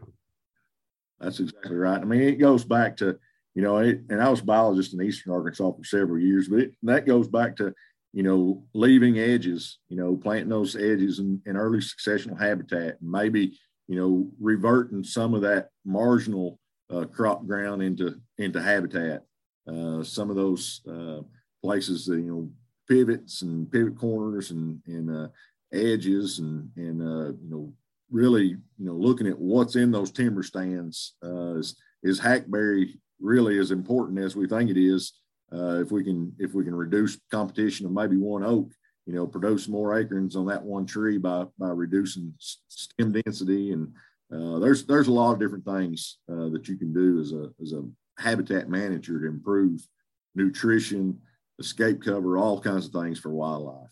[1.20, 2.00] That's exactly right.
[2.00, 3.18] I mean, it goes back to,
[3.54, 6.60] you know, it, and I was a biologist in Eastern Arkansas for several years, but
[6.60, 7.74] it, that goes back to,
[8.12, 13.10] you know, leaving edges, you know, planting those edges in, in early successional habitat, and
[13.10, 16.58] maybe, you know, reverting some of that marginal
[16.90, 19.22] uh, crop ground into into habitat.
[19.66, 21.20] Uh, some of those uh,
[21.62, 22.50] places, you know,
[22.88, 25.28] pivots and pivot corners and and uh,
[25.72, 27.72] edges and and uh, you know
[28.10, 33.58] really you know looking at what's in those timber stands uh, is is hackberry really
[33.58, 35.12] as important as we think it is.
[35.52, 38.70] if we can if we can reduce competition of maybe one oak,
[39.08, 43.92] you know, produce more acorns on that one tree by by reducing stem density and
[44.32, 47.50] uh, there's there's a lot of different things uh, that you can do as a
[47.62, 47.82] as a
[48.18, 49.86] habitat manager to improve
[50.34, 51.18] nutrition,
[51.58, 53.90] escape cover, all kinds of things for wildlife.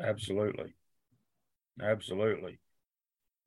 [0.00, 0.74] Absolutely,
[1.82, 2.58] absolutely.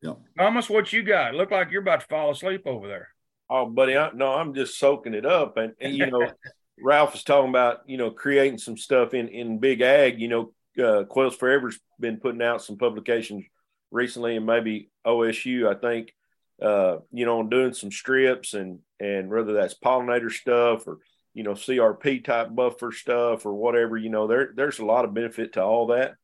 [0.01, 0.19] Yep.
[0.37, 1.33] Thomas, what you got?
[1.33, 3.07] Look like you're about to fall asleep over there.
[3.49, 6.29] Oh, buddy, I, no, I'm just soaking it up, and, and you know,
[6.79, 10.19] Ralph is talking about you know creating some stuff in in big ag.
[10.19, 10.51] You know,
[10.83, 13.45] uh, Quails Forever's been putting out some publications
[13.91, 16.13] recently, and maybe OSU, I think,
[16.61, 20.99] uh, you know, on doing some strips and and whether that's pollinator stuff or
[21.33, 25.13] you know, CRP type buffer stuff or whatever, you know, there there's a lot of
[25.13, 26.15] benefit to all that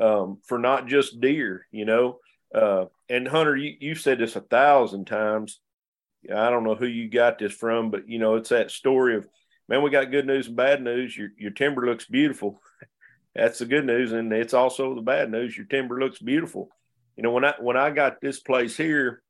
[0.00, 2.20] um, for not just deer, you know.
[2.54, 5.60] Uh, and Hunter, you, you've said this a thousand times.
[6.30, 9.28] I don't know who you got this from, but you know, it's that story of
[9.68, 11.16] man, we got good news and bad news.
[11.16, 12.60] Your your timber looks beautiful.
[13.34, 15.54] That's the good news, and it's also the bad news.
[15.54, 16.70] Your timber looks beautiful.
[17.16, 19.22] You know, when I when I got this place here,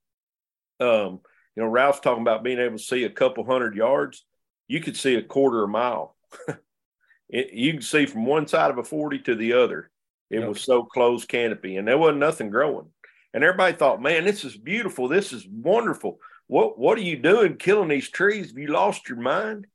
[0.83, 1.20] um,
[1.57, 4.24] you know, Ralph's talking about being able to see a couple hundred yards.
[4.68, 6.16] You could see a quarter of a mile.
[7.28, 9.91] it, you can see from one side of a 40 to the other.
[10.30, 10.49] It yep.
[10.49, 12.87] was so close canopy, and there wasn't nothing growing.
[13.35, 15.09] And everybody thought, man, this is beautiful.
[15.09, 16.18] This is wonderful.
[16.47, 18.49] What what are you doing killing these trees?
[18.49, 19.66] Have you lost your mind?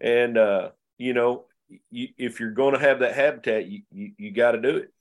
[0.00, 1.44] And uh, you know,
[1.90, 4.92] you, if you're going to have that habitat, you you, you got to do it.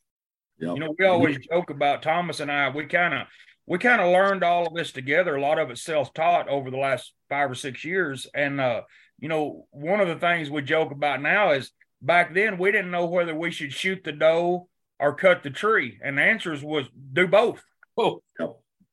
[0.59, 0.75] Yep.
[0.75, 2.69] You know, we always joke about Thomas and I.
[2.69, 3.27] We kind of
[3.68, 5.36] we kind of learned all of this together.
[5.36, 8.28] A lot of it self taught over the last five or six years.
[8.34, 8.82] And uh,
[9.20, 12.91] you know, one of the things we joke about now is back then we didn't
[12.91, 14.68] know whether we should shoot the doe
[14.99, 17.63] or cut the tree, and the answers was do both.
[17.97, 18.22] Oh,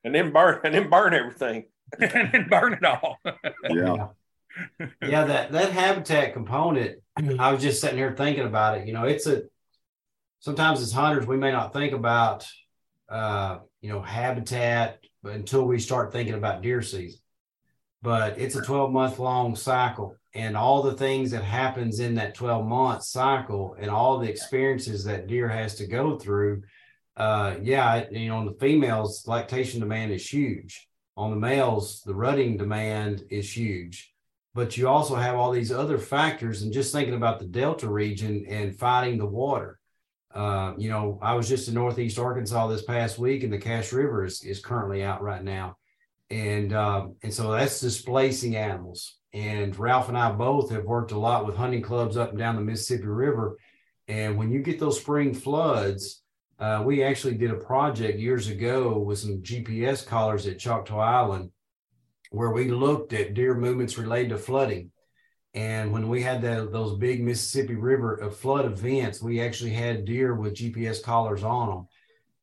[0.05, 1.65] and then burn and then burn everything,
[2.01, 3.19] and then burn it all.
[3.69, 4.11] yeah.
[5.03, 7.01] yeah, that that habitat component.
[7.17, 8.87] I was just sitting here thinking about it.
[8.87, 9.43] You know, it's a
[10.39, 12.47] sometimes as hunters we may not think about
[13.13, 17.21] uh, you know habitat until we start thinking about deer season.
[18.03, 22.35] But it's a 12 month long cycle, and all the things that happens in that
[22.35, 26.63] 12 month cycle, and all the experiences that deer has to go through.
[27.17, 30.89] Uh, yeah, you know, on the females, lactation demand is huge.
[31.17, 34.13] On the males, the rutting demand is huge
[34.55, 38.45] but you also have all these other factors and just thinking about the delta region
[38.49, 39.79] and fighting the water
[40.35, 43.93] uh, you know i was just in northeast arkansas this past week and the cache
[43.93, 45.77] river is, is currently out right now.
[46.31, 49.19] And uh, and so that's displacing animals.
[49.35, 52.57] And ralph and i both have worked a lot with hunting clubs up and down
[52.57, 53.59] the mississippi river.
[54.09, 56.23] And when you get those spring floods
[56.59, 61.51] uh, we actually did a project years ago with some gps collars at choctaw island
[62.33, 64.92] where we looked at deer movements related to flooding.
[65.55, 70.35] And when we had that, those big Mississippi River flood events, we actually had deer
[70.35, 71.89] with GPS collars on them.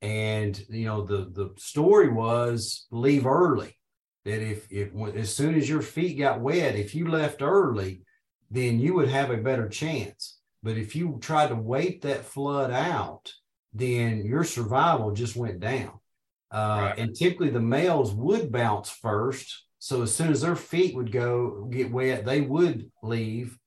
[0.01, 3.77] And you know, the the story was leave early.
[4.25, 8.03] That if if as soon as your feet got wet, if you left early,
[8.51, 10.39] then you would have a better chance.
[10.61, 13.33] But if you tried to wait that flood out,
[13.73, 15.99] then your survival just went down.
[16.51, 16.95] Uh, right.
[16.97, 21.65] And typically the males would bounce first so as soon as their feet would go
[21.71, 23.57] get wet, they would leave.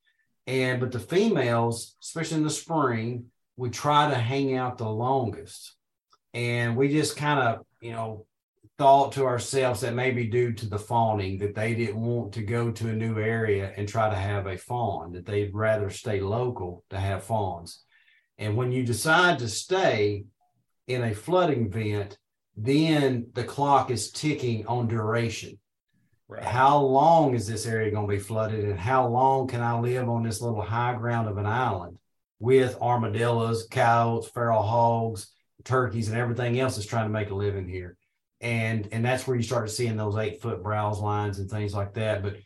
[0.46, 5.74] And but the females, especially in the spring, would try to hang out the longest.
[6.34, 8.26] And we just kind of, you know,
[8.78, 12.70] thought to ourselves that maybe due to the fawning that they didn't want to go
[12.70, 16.84] to a new area and try to have a fawn, that they'd rather stay local
[16.90, 17.84] to have fawns.
[18.38, 20.24] And when you decide to stay
[20.88, 22.18] in a flooding event,
[22.56, 25.58] then the clock is ticking on duration.
[26.32, 26.42] Right.
[26.42, 30.08] How long is this area going to be flooded, and how long can I live
[30.08, 31.98] on this little high ground of an island
[32.40, 35.30] with armadillos, cows, feral hogs,
[35.64, 37.98] turkeys, and everything else that's trying to make a living here?
[38.40, 41.74] And and that's where you start to seeing those eight foot browse lines and things
[41.74, 42.22] like that.
[42.22, 42.36] But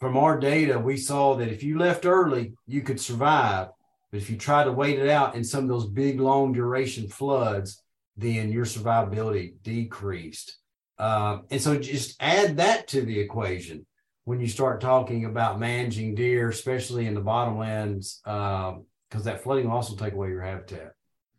[0.00, 3.68] from our data, we saw that if you left early, you could survive.
[4.10, 7.06] But if you try to wait it out in some of those big long duration
[7.06, 7.82] floods,
[8.16, 10.59] then your survivability decreased.
[11.00, 13.86] Uh, and so just add that to the equation
[14.24, 19.64] when you start talking about managing deer, especially in the bottomlands, because um, that flooding
[19.64, 20.92] will also take away your habitat.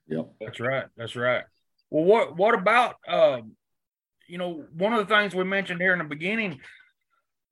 [0.08, 0.86] Yep, that's right.
[0.98, 1.44] That's right.
[1.92, 3.52] Well, what what about um,
[4.28, 6.60] you know one of the things we mentioned here in the beginning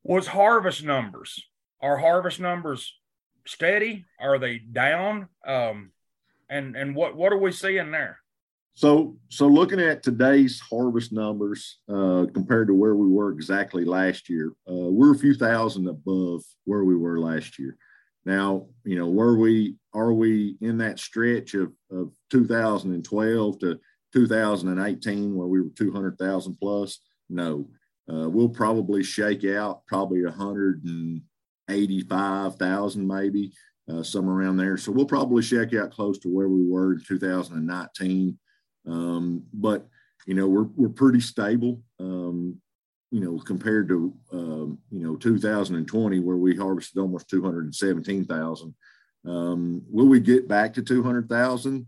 [0.02, 1.46] was harvest numbers.
[1.80, 2.92] Are harvest numbers
[3.46, 4.06] steady?
[4.20, 5.28] Are they down?
[5.46, 5.92] Um,
[6.50, 8.20] and and what what are we seeing there?
[8.74, 14.30] So, so looking at today's harvest numbers uh, compared to where we were exactly last
[14.30, 17.78] year, uh, we're a few thousand above where we were last year.
[18.26, 23.80] Now, you know, where we are we in that stretch of, of 2012 to
[24.14, 27.00] 2018 where we were 200,000 plus?
[27.30, 27.70] No,
[28.12, 33.54] uh, we'll probably shake out probably 185,000 maybe,
[33.92, 34.78] uh, somewhere around there.
[34.78, 38.38] So we'll probably shake out close to where we were in 2019
[38.90, 39.88] um, but
[40.26, 41.82] you know, we're we're pretty stable.
[42.00, 42.62] Um,
[43.12, 48.76] you know, compared to um, you know 2020 where we harvested almost 217,000.
[49.26, 51.88] Um, will we get back to 200,000?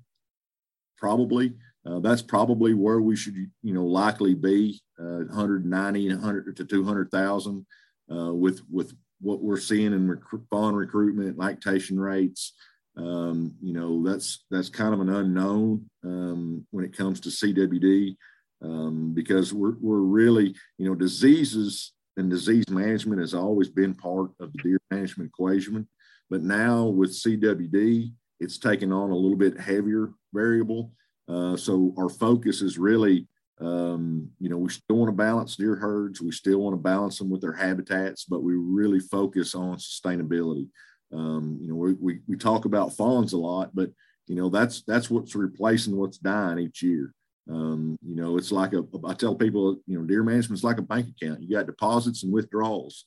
[0.98, 1.54] Probably.
[1.86, 7.66] Uh, that's probably where we should, you know, likely be uh, 190, 100 to 200,000
[8.12, 12.54] uh, with with what we're seeing in rec- fawn recruitment, lactation rates.
[12.98, 18.16] Um, you know, that's that's kind of an unknown um, when it comes to CWD
[18.62, 24.32] um, because we're we're really you know diseases and disease management has always been part
[24.40, 25.88] of the deer management equation,
[26.30, 28.12] but now with CWD,
[28.42, 30.92] it's taken on a little bit heavier variable.
[31.30, 33.28] Uh, so our focus is really
[33.62, 36.20] um, you know, we still want to balance deer herds.
[36.20, 40.68] We still want to balance them with their habitats, but we really focus on sustainability.
[41.14, 43.90] Um, you know, we, we, we talk about fawns a lot, but
[44.28, 47.14] you know, that's, that's what's replacing what's dying each year.
[47.50, 50.78] Um, you know, it's like a, I tell people, you know, deer management is like
[50.78, 51.42] a bank account.
[51.42, 53.06] You got deposits and withdrawals.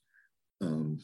[0.61, 0.98] Um,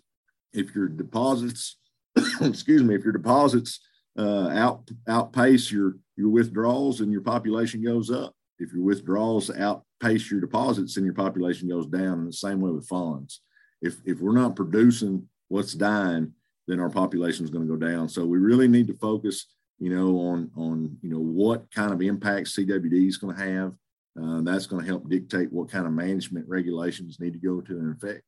[0.53, 1.79] if your deposits,
[2.41, 3.81] excuse me, if your deposits
[4.19, 10.31] uh, out outpace your your withdrawals and your population goes up, if your withdrawals outpace
[10.31, 12.19] your deposits, and your population goes down.
[12.19, 13.41] And the same way with fawns.
[13.81, 16.33] If if we're not producing what's dying,
[16.71, 18.09] then our population is going to go down.
[18.09, 19.47] So we really need to focus,
[19.79, 23.73] you know, on on you know what kind of impact CWD is going to have.
[24.21, 27.79] Uh, that's going to help dictate what kind of management regulations need to go to
[27.79, 28.23] in effect.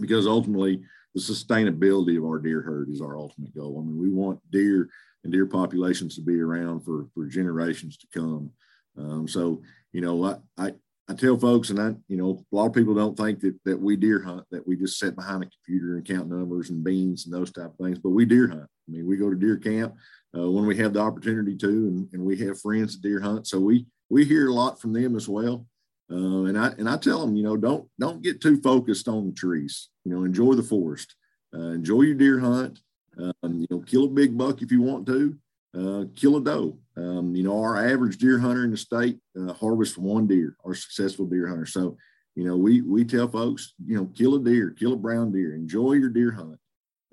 [0.00, 0.82] Because ultimately,
[1.14, 3.78] the sustainability of our deer herd is our ultimate goal.
[3.78, 4.88] I mean, we want deer
[5.24, 8.50] and deer populations to be around for for generations to come.
[8.98, 10.72] Um, so, you know, I, I,
[11.12, 13.78] I tell folks, and I, you know, a lot of people don't think that that
[13.78, 17.26] we deer hunt, that we just sit behind a computer and count numbers and beans
[17.26, 18.62] and those type of things, but we deer hunt.
[18.64, 19.94] I mean, we go to deer camp
[20.36, 23.46] uh, when we have the opportunity to, and, and we have friends that deer hunt.
[23.46, 25.66] So we we hear a lot from them as well.
[26.10, 29.26] Uh, and I and I tell them, you know, don't don't get too focused on
[29.26, 29.90] the trees.
[30.06, 31.14] You know, enjoy the forest,
[31.54, 32.80] uh, enjoy your deer hunt.
[33.18, 35.36] Um, you know, kill a big buck if you want to,
[35.78, 36.78] uh, kill a doe.
[36.96, 40.74] Um, you know, our average deer hunter in the state uh, harvests one deer, our
[40.74, 41.66] successful deer hunter.
[41.66, 41.96] So,
[42.34, 45.54] you know, we we tell folks, you know, kill a deer, kill a brown deer,
[45.54, 46.58] enjoy your deer hunt.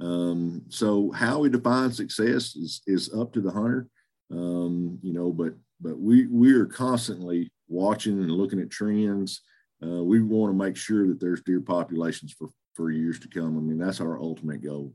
[0.02, 3.88] Um, so, how we define success is is up to the hunter.
[4.32, 9.42] Um, you know, but but we we are constantly watching and looking at trends.
[9.82, 13.58] Uh, we want to make sure that there's deer populations for for years to come.
[13.58, 14.94] I mean, that's our ultimate goal.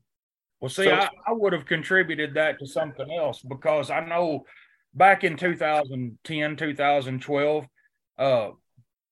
[0.64, 4.46] Well, see, so, I, I would have contributed that to something else because I know
[4.94, 7.66] back in 2010, 2012,
[8.16, 8.48] uh,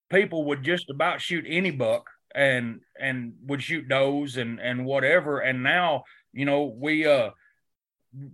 [0.08, 5.40] people would just about shoot any buck and and would shoot does and and whatever.
[5.40, 7.32] And now, you know, we uh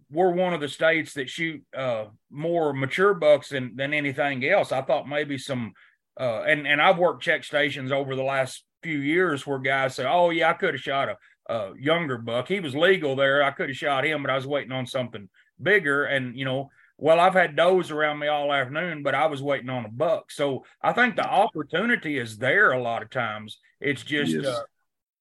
[0.08, 4.70] we're one of the states that shoot uh more mature bucks than than anything else.
[4.70, 5.72] I thought maybe some
[6.20, 10.06] uh and and I've worked check stations over the last few years where guys say,
[10.06, 11.16] "Oh yeah, I could have shot a
[11.48, 12.48] uh, younger buck.
[12.48, 13.42] He was legal there.
[13.42, 15.28] I could have shot him, but I was waiting on something
[15.60, 16.04] bigger.
[16.04, 19.70] And you know, well, I've had does around me all afternoon, but I was waiting
[19.70, 20.30] on a buck.
[20.30, 23.58] So I think the opportunity is there a lot of times.
[23.80, 24.46] It's just yes.
[24.46, 24.62] uh,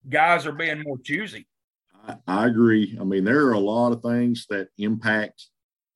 [0.10, 1.48] guys are being more choosy.
[2.08, 2.98] I, I agree.
[3.00, 5.48] I mean, there are a lot of things that impact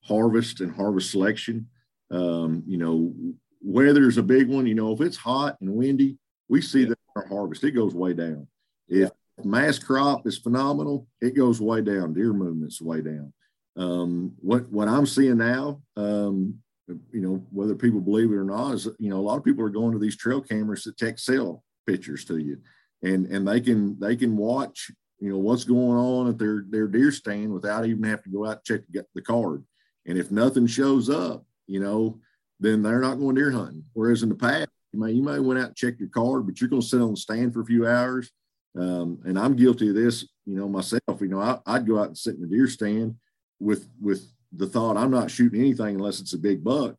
[0.04, 1.68] harvest and harvest selection.
[2.12, 3.14] Um, you know,
[3.62, 4.68] weather's a big one.
[4.68, 6.18] You know, if it's hot and windy,
[6.48, 6.90] we see yeah.
[6.90, 8.48] that our harvest it goes way down.
[8.88, 9.10] If
[9.44, 11.08] mass crop is phenomenal.
[11.22, 12.14] It goes way down.
[12.14, 13.34] Deer movement's way down.
[13.78, 18.74] Um, what what I'm seeing now, um, you know, whether people believe it or not,
[18.74, 21.20] is you know a lot of people are going to these trail cameras that take
[21.20, 22.58] cell pictures to you,
[23.02, 26.88] and and they can they can watch you know what's going on at their their
[26.88, 28.82] deer stand without even having to go out and check
[29.14, 29.64] the, card.
[30.06, 32.20] And if nothing shows up, you know,
[32.60, 33.86] then they're not going deer hunting.
[33.94, 36.60] Whereas in the past, you may you may went out and check your card, but
[36.60, 38.32] you're going to sit on the stand for a few hours
[38.78, 41.02] um, and I'm guilty of this, you know, myself.
[41.20, 43.16] You know, I, would go out and sit in the deer stand
[43.60, 46.96] with with the thought I'm not shooting anything unless it's a big buck,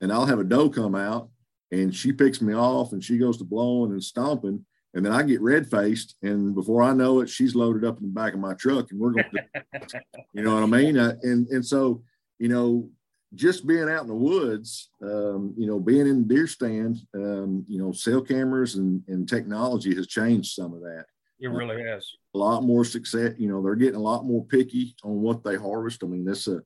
[0.00, 1.30] and I'll have a doe come out
[1.70, 4.64] and she picks me off and she goes to blowing and stomping,
[4.94, 8.04] and then I get red faced, and before I know it, she's loaded up in
[8.04, 9.24] the back of my truck, and we're going.
[9.88, 10.00] To,
[10.32, 10.98] you know what I mean?
[10.98, 12.02] Uh, and and so
[12.38, 12.88] you know,
[13.34, 17.64] just being out in the woods, um, you know, being in the deer stand, um,
[17.68, 21.04] you know, cell cameras and, and technology has changed some of that.
[21.40, 22.10] It really has.
[22.34, 23.34] A lot more success.
[23.38, 26.02] You know, they're getting a lot more picky on what they harvest.
[26.02, 26.60] I mean, that's a,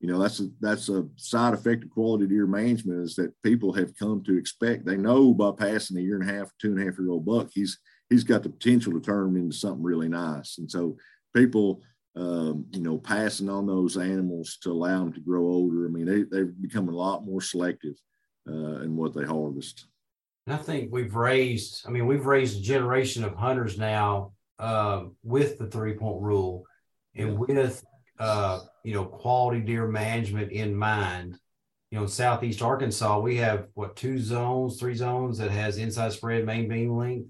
[0.00, 3.72] you know, that's a that's a side effect of quality deer management is that people
[3.74, 4.84] have come to expect.
[4.84, 7.24] They know by passing a year and a half, two and a half year old
[7.24, 7.78] buck, he's
[8.10, 10.58] he's got the potential to turn into something really nice.
[10.58, 10.96] And so
[11.34, 11.82] people
[12.16, 15.86] um, you know, passing on those animals to allow them to grow older.
[15.86, 17.94] I mean, they, they've become a lot more selective
[18.48, 19.86] uh, in what they harvest.
[20.46, 25.04] And I think we've raised, I mean, we've raised a generation of hunters now uh,
[25.22, 26.64] with the three point rule
[27.14, 27.84] and with,
[28.18, 31.36] uh, you know, quality deer management in mind.
[31.90, 36.12] You know, in Southeast Arkansas, we have what, two zones, three zones that has inside
[36.12, 37.28] spread, main beam length.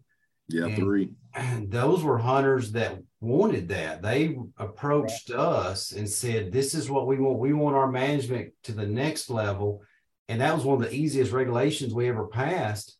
[0.49, 1.11] Yeah, and, three.
[1.34, 4.02] And those were hunters that wanted that.
[4.02, 5.38] They approached right.
[5.38, 7.38] us and said, This is what we want.
[7.38, 9.82] We want our management to the next level.
[10.28, 12.96] And that was one of the easiest regulations we ever passed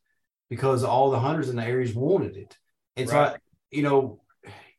[0.49, 2.57] because all the hunters in the areas wanted it.
[2.95, 3.29] And right.
[3.29, 3.37] so, I,
[3.69, 4.21] you know,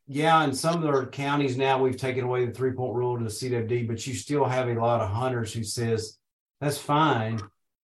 [0.07, 3.23] yeah, in some of the counties now we've taken away the three point rule to
[3.23, 6.17] the CWD, but you still have a lot of hunters who says
[6.59, 7.39] that's fine.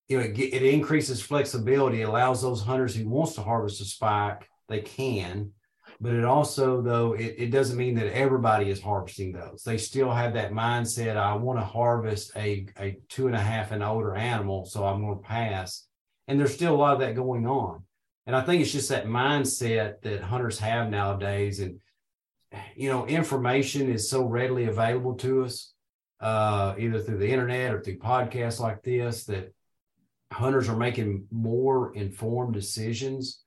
[0.08, 4.48] You know, it, it increases flexibility, allows those hunters who wants to harvest a spike,
[4.70, 5.52] they can,
[6.04, 9.64] but it also though it, it doesn't mean that everybody is harvesting those.
[9.64, 11.16] They still have that mindset.
[11.16, 15.02] I want to harvest a a two and a half and older animal, so I'm
[15.02, 15.88] going to pass.
[16.28, 17.86] And there's still a lot of that going on.
[18.28, 21.62] And I think it's just that mindset that hunters have nowadays.
[21.62, 21.80] And
[22.76, 25.74] you know, information is so readily available to us,
[26.20, 29.54] uh, either through the internet or through podcasts like this, that
[30.34, 33.43] hunters are making more informed decisions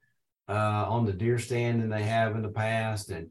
[0.48, 3.28] uh, on the deer stand than they have in the past, and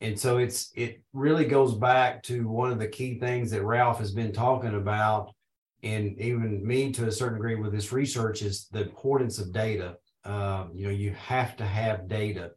[0.00, 3.98] and so it's it really goes back to one of the key things that Ralph
[3.98, 5.32] has been talking about,
[5.82, 9.96] and even me to a certain degree with this research is the importance of data.
[10.24, 12.50] Um, you know, you have to have data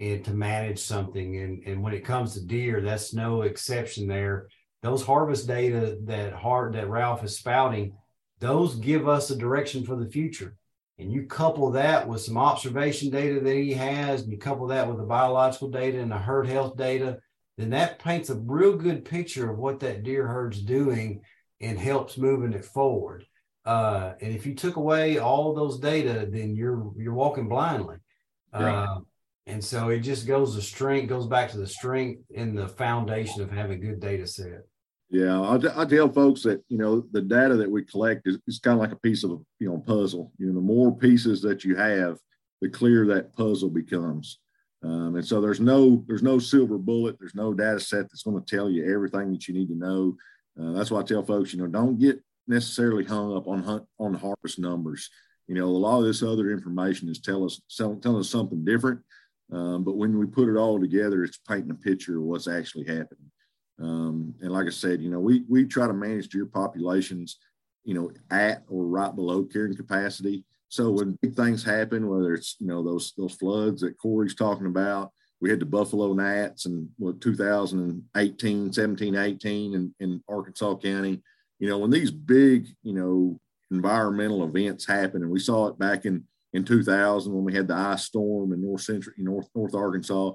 [0.00, 1.36] and to manage something.
[1.36, 4.48] And, and when it comes to deer, that's no exception there.
[4.82, 7.96] Those harvest data that hard that Ralph is spouting,
[8.40, 10.56] those give us a direction for the future.
[10.98, 14.86] And you couple that with some observation data that he has, and you couple that
[14.86, 17.18] with the biological data and the herd health data,
[17.56, 21.20] then that paints a real good picture of what that deer herd's doing
[21.60, 23.24] and helps moving it forward.
[23.64, 27.96] Uh, and if you took away all those data, then you're you're walking blindly.
[28.52, 28.84] Right.
[28.84, 29.00] Uh,
[29.46, 33.42] and so it just goes to strength, goes back to the strength in the foundation
[33.42, 34.62] of having a good data set.
[35.10, 38.58] Yeah, I, I tell folks that you know the data that we collect is, is
[38.58, 40.32] kind of like a piece of you know puzzle.
[40.38, 42.18] You know, the more pieces that you have,
[42.60, 44.38] the clearer that puzzle becomes.
[44.82, 47.16] Um, and so there's no there's no silver bullet.
[47.18, 50.16] There's no data set that's going to tell you everything that you need to know.
[50.60, 53.84] Uh, that's why I tell folks, you know, don't get necessarily hung up on hunt,
[53.98, 55.10] on harvest numbers.
[55.46, 58.64] You know, a lot of this other information is tell us tell, telling us something
[58.64, 59.00] different.
[59.52, 62.84] Um, but when we put it all together, it's painting a picture of what's actually
[62.84, 63.30] happening.
[63.80, 67.38] Um, and like I said, you know, we we try to manage deer populations,
[67.84, 70.44] you know, at or right below carrying capacity.
[70.68, 74.66] So when big things happen, whether it's you know those those floods that Corey's talking
[74.66, 81.22] about, we had the buffalo gnats and what 2018, 17, 18 in, in Arkansas County.
[81.58, 86.04] You know, when these big, you know, environmental events happen, and we saw it back
[86.04, 90.30] in in 2000 when we had the ice storm in north central north north arkansas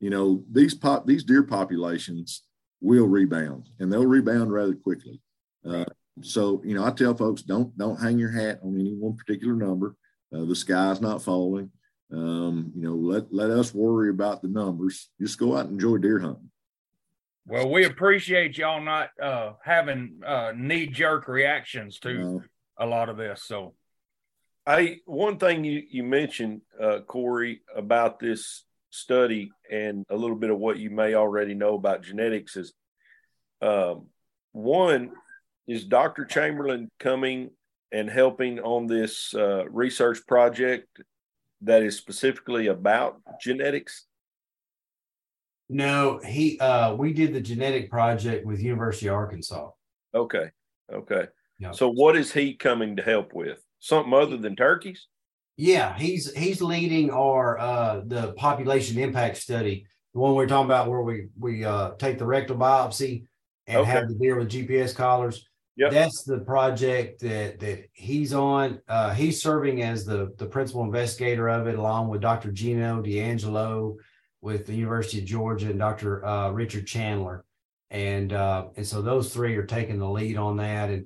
[0.00, 2.44] you know these pop these deer populations
[2.80, 5.20] will rebound and they'll rebound rather quickly.
[5.68, 5.84] Uh,
[6.22, 9.54] so you know i tell folks don't don't hang your hat on any one particular
[9.54, 9.96] number.
[10.34, 11.70] Uh, the sky's not falling.
[12.12, 15.10] Um, you know let let us worry about the numbers.
[15.20, 16.50] Just go out and enjoy deer hunting.
[17.46, 22.42] Well we appreciate y'all not uh, having uh, knee-jerk reactions to
[22.78, 23.74] a lot of this so.
[24.66, 30.50] I one thing you you mentioned, uh, Corey, about this study and a little bit
[30.50, 32.72] of what you may already know about genetics is
[33.62, 34.06] um,
[34.52, 35.12] one
[35.66, 36.24] is Dr.
[36.24, 37.50] Chamberlain coming
[37.92, 41.02] and helping on this uh, research project
[41.62, 44.06] that is specifically about genetics?
[45.68, 49.70] No, he uh, we did the genetic project with University of Arkansas.
[50.14, 50.50] Okay.
[50.92, 51.28] Okay.
[51.58, 51.74] Yep.
[51.76, 53.62] So what is he coming to help with?
[53.80, 55.08] something other than turkeys?
[55.60, 59.84] Yeah, he's he's leading our uh, the population impact study,
[60.14, 63.26] the one we're talking about where we we uh, take the rectal biopsy
[63.66, 63.90] and okay.
[63.90, 65.46] have the deer with GPS collars.
[65.76, 65.92] Yep.
[65.92, 68.80] That's the project that that he's on.
[68.88, 72.52] Uh, he's serving as the the principal investigator of it, along with Dr.
[72.52, 73.96] Gino D'Angelo
[74.40, 76.24] with the University of Georgia and Dr.
[76.24, 77.44] Uh, Richard Chandler,
[77.90, 80.88] and uh, and so those three are taking the lead on that.
[80.88, 81.04] And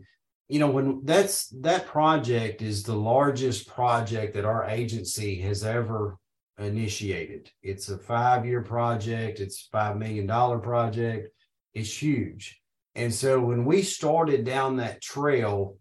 [0.48, 6.18] you know when that's that project is the largest project that our agency has ever
[6.58, 7.50] initiated.
[7.62, 9.40] It's a five year project.
[9.40, 11.28] It's five million dollar project.
[11.72, 12.60] It's huge.
[12.94, 15.76] And so when we started down that trail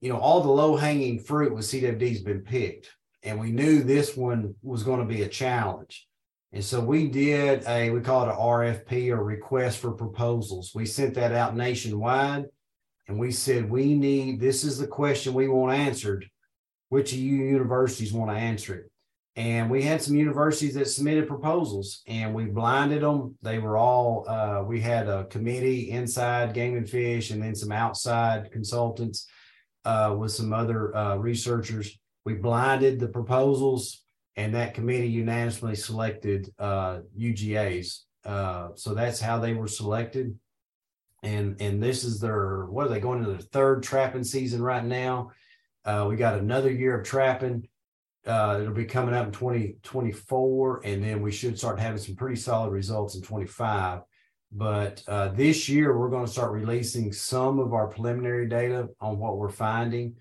[0.00, 2.90] you know all the low hanging fruit with cwd's been picked
[3.22, 6.06] and we knew this one was going to be a challenge.
[6.52, 10.72] And so we did a we call it an rfp or request for proposals.
[10.74, 12.44] We sent that out nationwide
[13.08, 16.28] and we said we need this is the question we want answered.
[16.88, 18.90] Which of you universities want to answer it?
[19.34, 23.36] And we had some universities that submitted proposals and we blinded them.
[23.42, 27.72] They were all uh, we had a committee inside game and fish and then some
[27.72, 29.26] outside consultants
[29.84, 31.98] uh, with some other uh, researchers.
[32.24, 34.02] We blinded the proposals
[34.36, 40.36] and that committee unanimously selected ugas uh, Uh, so that's how they were selected.
[41.22, 44.84] And and this is their what are they going into their third trapping season right
[44.84, 45.30] now?
[45.84, 47.68] Uh, we got another year of trapping.
[48.26, 52.34] Uh, it'll be coming up in 2024, and then we should start having some pretty
[52.34, 54.00] solid results in 25.
[54.50, 59.18] But uh, this year, we're going to start releasing some of our preliminary data on
[59.18, 60.16] what we're finding.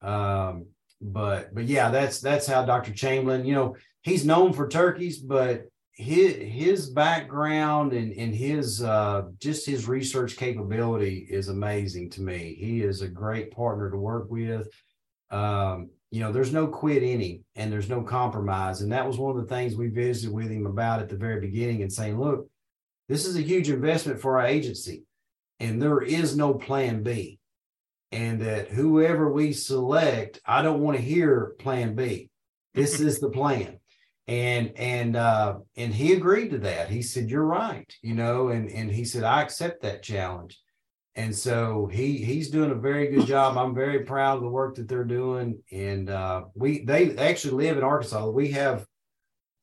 [0.00, 0.66] Um,
[1.00, 2.92] but but yeah, that's that's how Dr.
[2.92, 9.24] Chamberlain, you know, he's known for turkeys, but his his background and and his uh,
[9.38, 12.56] just his research capability is amazing to me.
[12.58, 14.68] He is a great partner to work with.
[15.30, 19.36] Um, you know, there's no quit any and there's no compromise, and that was one
[19.36, 22.48] of the things we visited with him about at the very beginning and saying, look,
[23.08, 25.04] this is a huge investment for our agency,
[25.58, 27.38] and there is no plan B.
[28.12, 32.28] And that whoever we select, I don't want to hear plan B.
[32.74, 33.79] This is the plan
[34.30, 36.88] and and uh and he agreed to that.
[36.88, 40.58] He said you're right you know and and he said i accept that challenge.
[41.16, 43.58] And so he he's doing a very good job.
[43.58, 45.60] I'm very proud of the work that they're doing.
[45.72, 48.28] And uh we they actually live in arkansas.
[48.28, 48.86] We have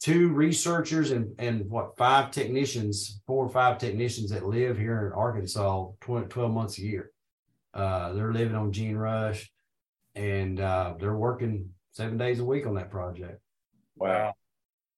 [0.01, 5.13] two researchers and and what five technicians four or five technicians that live here in
[5.13, 7.11] arkansas 20, 12 months a year.
[7.73, 9.49] Uh they're living on gene rush
[10.13, 13.39] and uh they're working seven days a week on that project.
[13.95, 14.33] Wow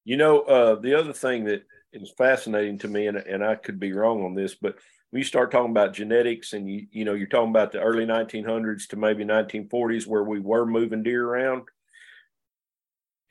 [0.06, 3.80] you know, uh, the other thing that is fascinating to me, and, and I could
[3.80, 4.76] be wrong on this, but
[5.10, 8.06] when you start talking about genetics and you, you know, you're talking about the early
[8.06, 11.64] 1900s to maybe 1940s where we were moving deer around.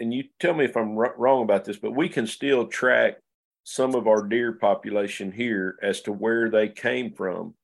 [0.00, 3.18] And you tell me if I'm wrong about this, but we can still track
[3.64, 7.54] some of our deer population here as to where they came from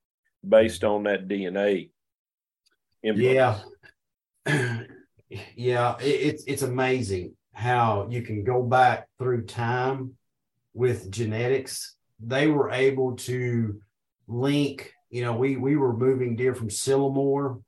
[0.47, 1.91] based on that DNA.
[3.03, 3.61] Yeah.
[5.57, 5.97] yeah.
[5.99, 10.15] It, it's, it's amazing how you can go back through time
[10.75, 11.97] with genetics.
[12.21, 13.81] They were able to
[14.27, 17.63] link, you know, we we were moving deer from Sylamore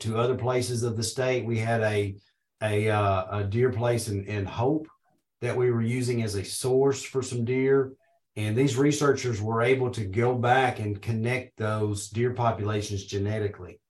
[0.00, 1.44] to other places of the state.
[1.44, 2.16] We had a
[2.62, 4.86] a, uh, a deer place in, in Hope
[5.40, 7.92] that we were using as a source for some deer.
[8.36, 13.80] And these researchers were able to go back and connect those deer populations genetically.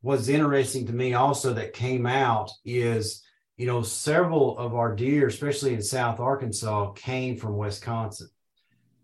[0.00, 3.22] What's interesting to me also that came out is
[3.58, 8.30] you know, several of our deer, especially in South Arkansas, came from Wisconsin.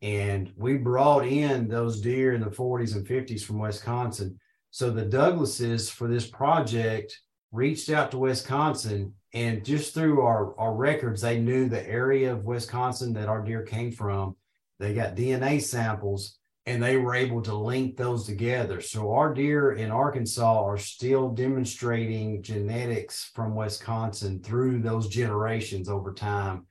[0.01, 4.39] And we brought in those deer in the 40s and 50s from Wisconsin.
[4.71, 7.21] So the Douglases for this project
[7.53, 12.45] reached out to Wisconsin and just through our, our records, they knew the area of
[12.45, 14.37] Wisconsin that our deer came from.
[14.79, 18.81] They got DNA samples and they were able to link those together.
[18.81, 26.15] So our deer in Arkansas are still demonstrating genetics from Wisconsin through those generations over
[26.15, 26.67] time,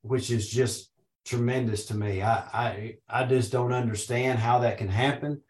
[0.00, 0.90] which is just
[1.26, 2.22] tremendous to me.
[2.22, 5.42] I I, I just don't understand how that can happen,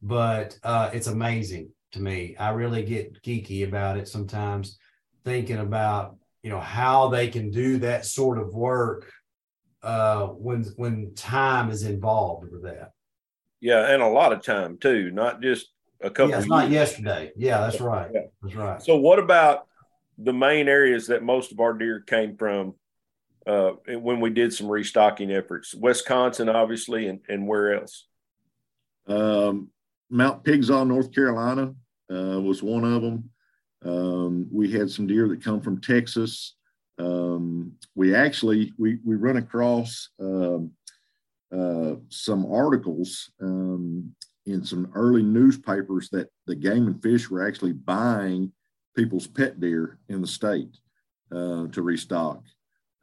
[0.00, 2.36] but uh, it's amazing to me.
[2.38, 4.78] I really get geeky about it sometimes,
[5.24, 9.10] thinking about you know how they can do that sort of work
[9.82, 12.92] uh, when when time is involved with that.
[13.62, 15.68] Yeah, and a lot of time too, not just
[16.02, 16.30] a couple.
[16.30, 17.30] Yeah, it's not yesterday.
[17.36, 18.10] Yeah, that's right.
[18.12, 18.22] Yeah.
[18.42, 18.82] That's right.
[18.82, 19.68] So, what about
[20.18, 22.74] the main areas that most of our deer came from
[23.46, 25.76] uh, when we did some restocking efforts?
[25.76, 28.08] Wisconsin, obviously, and, and where else?
[29.06, 29.70] Um,
[30.10, 31.72] Mount Pisgah, North Carolina,
[32.12, 33.30] uh, was one of them.
[33.84, 36.56] Um, we had some deer that come from Texas.
[36.98, 40.72] Um, we actually we we run across um,
[41.52, 44.14] uh, some articles um,
[44.46, 48.50] in some early newspapers that the game and fish were actually buying
[48.96, 50.76] people's pet deer in the state
[51.30, 52.42] uh, to restock.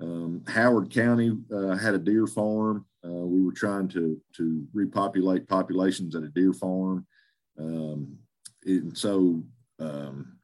[0.01, 2.85] Um, Howard County uh, had a deer farm.
[3.05, 7.05] Uh, we were trying to to repopulate populations at a deer farm,
[7.57, 8.17] um,
[8.65, 9.43] and so
[9.79, 10.37] um,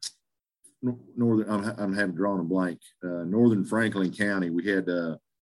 [1.16, 1.50] northern.
[1.50, 2.80] I'm, I'm having drawn a blank.
[3.04, 4.86] Uh, northern Franklin County, we had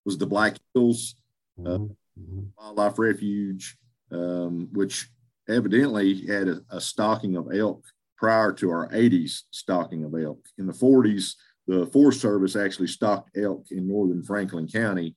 [0.05, 1.15] was the Black Hills.
[1.59, 2.43] Mm-hmm mm-hmm.
[2.57, 3.77] wildlife refuge,
[4.11, 5.07] um, which
[5.49, 7.83] evidently had a, a, stocking of elk
[8.17, 10.45] prior to our 80s stocking of elk.
[10.57, 11.33] In the 40s,
[11.67, 15.15] the Forest Service actually stocked elk in northern Franklin County,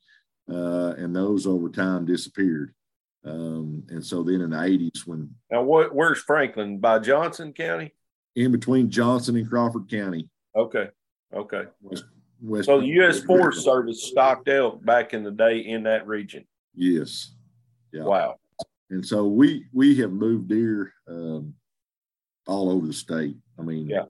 [0.49, 2.73] uh, and those over time disappeared.
[3.25, 7.93] Um, and so then in the 80s, when now what, where's Franklin by Johnson County?
[8.35, 10.29] In between Johnson and Crawford County.
[10.55, 10.89] Okay.
[11.33, 11.63] Okay.
[11.81, 12.05] West,
[12.41, 13.23] West so the U.S.
[13.23, 16.45] Forest Service stocked elk back in the day in that region.
[16.75, 17.31] Yes.
[17.91, 18.03] Yeah.
[18.03, 18.35] Wow.
[18.89, 21.55] And so we we have moved deer um,
[22.47, 23.35] all over the state.
[23.57, 24.05] I mean, yeah,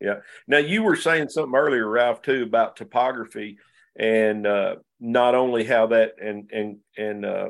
[0.00, 0.16] yeah.
[0.46, 3.58] Now you were saying something earlier, Ralph, too, about topography
[3.98, 7.48] and uh, not only how that and and and uh,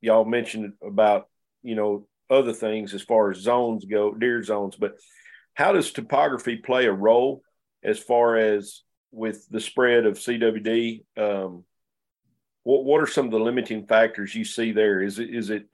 [0.00, 1.28] y'all mentioned about
[1.62, 4.96] you know other things as far as zones go, deer zones, but
[5.54, 7.40] how does topography play a role
[7.82, 8.82] as far as
[9.12, 11.04] with the spread of CWD?
[11.16, 11.64] Um,
[12.66, 15.00] what what are some of the limiting factors you see there?
[15.00, 15.68] Is it is it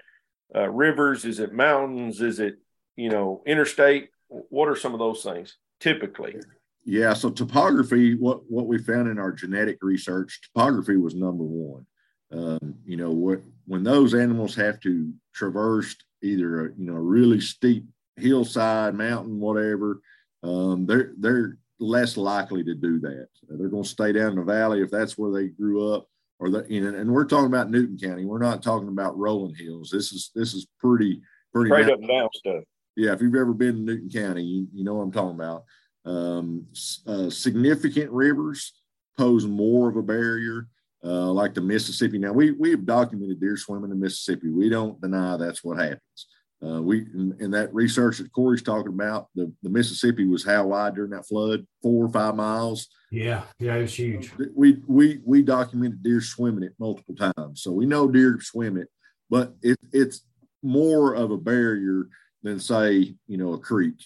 [0.54, 1.24] uh, rivers?
[1.24, 2.20] Is it mountains?
[2.20, 2.58] Is it
[2.96, 4.10] you know interstate?
[4.28, 6.36] What are some of those things typically?
[6.84, 11.86] Yeah, so topography, what what we found in our genetic research, topography was number one.
[12.30, 17.00] Um, you know, what when those animals have to traverse either a you know a
[17.00, 17.86] really steep
[18.16, 20.02] hillside, mountain, whatever,
[20.42, 23.28] um, they're they're less likely to do that.
[23.48, 26.06] They're going to stay down in the valley if that's where they grew up,
[26.42, 26.98] or the you know.
[26.98, 28.24] And we're talking about Newton County.
[28.24, 29.90] We're not talking about rolling hills.
[29.90, 31.22] This is this is pretty
[31.54, 32.64] pretty straight up down stuff.
[32.96, 35.64] Yeah, if you've ever been to Newton County, you, you know what I'm talking about.
[36.04, 36.66] Um,
[37.06, 38.74] uh, significant rivers
[39.16, 40.66] pose more of a barrier,
[41.04, 42.18] uh, like the Mississippi.
[42.18, 44.50] Now we we have documented deer swimming in Mississippi.
[44.50, 46.26] We don't deny that's what happens.
[46.64, 50.68] Uh, we in, in, that research that Corey's talking about, the, the Mississippi was how
[50.68, 51.66] wide during that flood?
[51.82, 52.88] Four or five miles.
[53.10, 54.32] Yeah, yeah, it was huge.
[54.54, 58.88] We we we documented deer swimming it multiple times, so we know deer swim it,
[59.28, 60.24] but it, it's
[60.62, 62.08] more of a barrier
[62.44, 63.96] than say you know a creek.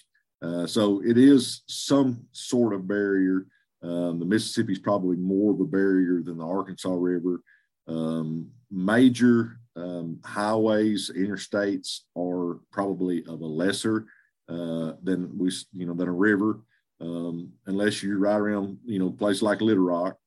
[0.41, 3.45] Uh, so it is some sort of barrier.
[3.83, 7.41] Um, the Mississippi is probably more of a barrier than the Arkansas River.
[7.87, 14.05] Um, major um, highways, interstates are probably of a lesser
[14.49, 16.59] uh, than we, you know, than a river.
[16.99, 20.17] Um, unless you're right around, you know, place like Little Rock,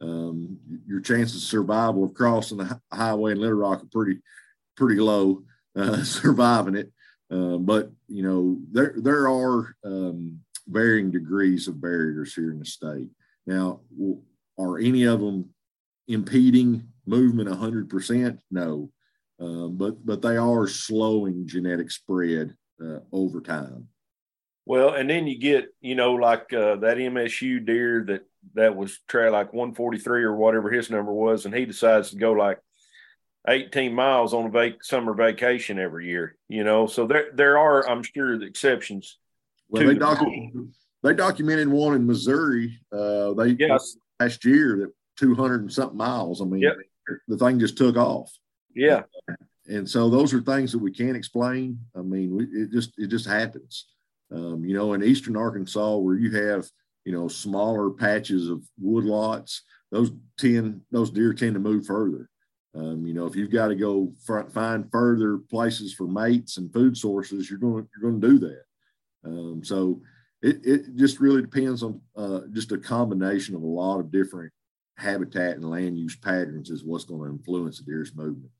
[0.00, 4.20] um, your chances of survival of crossing the highway in Little Rock are pretty,
[4.76, 5.42] pretty low.
[5.76, 6.90] Uh, surviving it,
[7.32, 12.64] uh, but you know there there are um, varying degrees of barriers here in the
[12.64, 13.08] state.
[13.46, 13.80] Now,
[14.58, 15.50] are any of them
[16.08, 18.38] impeding movement 100%?
[18.50, 18.90] No.
[19.40, 23.88] Um, but but they are slowing genetic spread uh, over time.
[24.66, 28.98] Well, and then you get you know like uh, that MSU deer that that was
[29.08, 32.58] trail like 143 or whatever his number was, and he decides to go like
[33.48, 36.36] 18 miles on a vac- summer vacation every year.
[36.48, 39.18] You know, so there there are I'm sure the exceptions.
[39.70, 40.70] Well, they, docu-
[41.02, 42.78] they documented one in Missouri.
[42.92, 43.96] Uh, they yes.
[44.18, 46.42] last year that 200 and something miles.
[46.42, 46.76] I mean, yep.
[47.28, 48.36] the thing just took off.
[48.74, 49.02] Yeah.
[49.68, 51.78] And so those are things that we can't explain.
[51.96, 53.86] I mean, we, it just it just happens.
[54.32, 56.66] Um, you know, in eastern Arkansas, where you have
[57.04, 62.28] you know smaller patches of wood lots, those tend those deer tend to move further.
[62.74, 64.12] Um, you know, if you've got to go
[64.52, 68.62] find further places for mates and food sources, you're going you're going to do that.
[69.24, 70.00] Um, so
[70.42, 74.52] it, it just really depends on uh, just a combination of a lot of different
[74.96, 78.50] habitat and land use patterns is what's going to influence the deer's movement.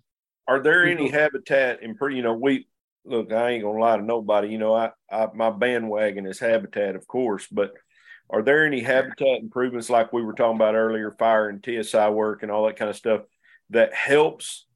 [0.46, 2.16] Are there any habitat improvement?
[2.16, 2.66] You know, we
[3.04, 3.32] look.
[3.32, 4.48] I ain't gonna lie to nobody.
[4.48, 7.72] You know, I, I my bandwagon is habitat, of course, but
[8.28, 12.42] are there any habitat improvements like we were talking about earlier, fire and TSI work
[12.42, 13.22] and all that kind of stuff
[13.70, 14.66] that helps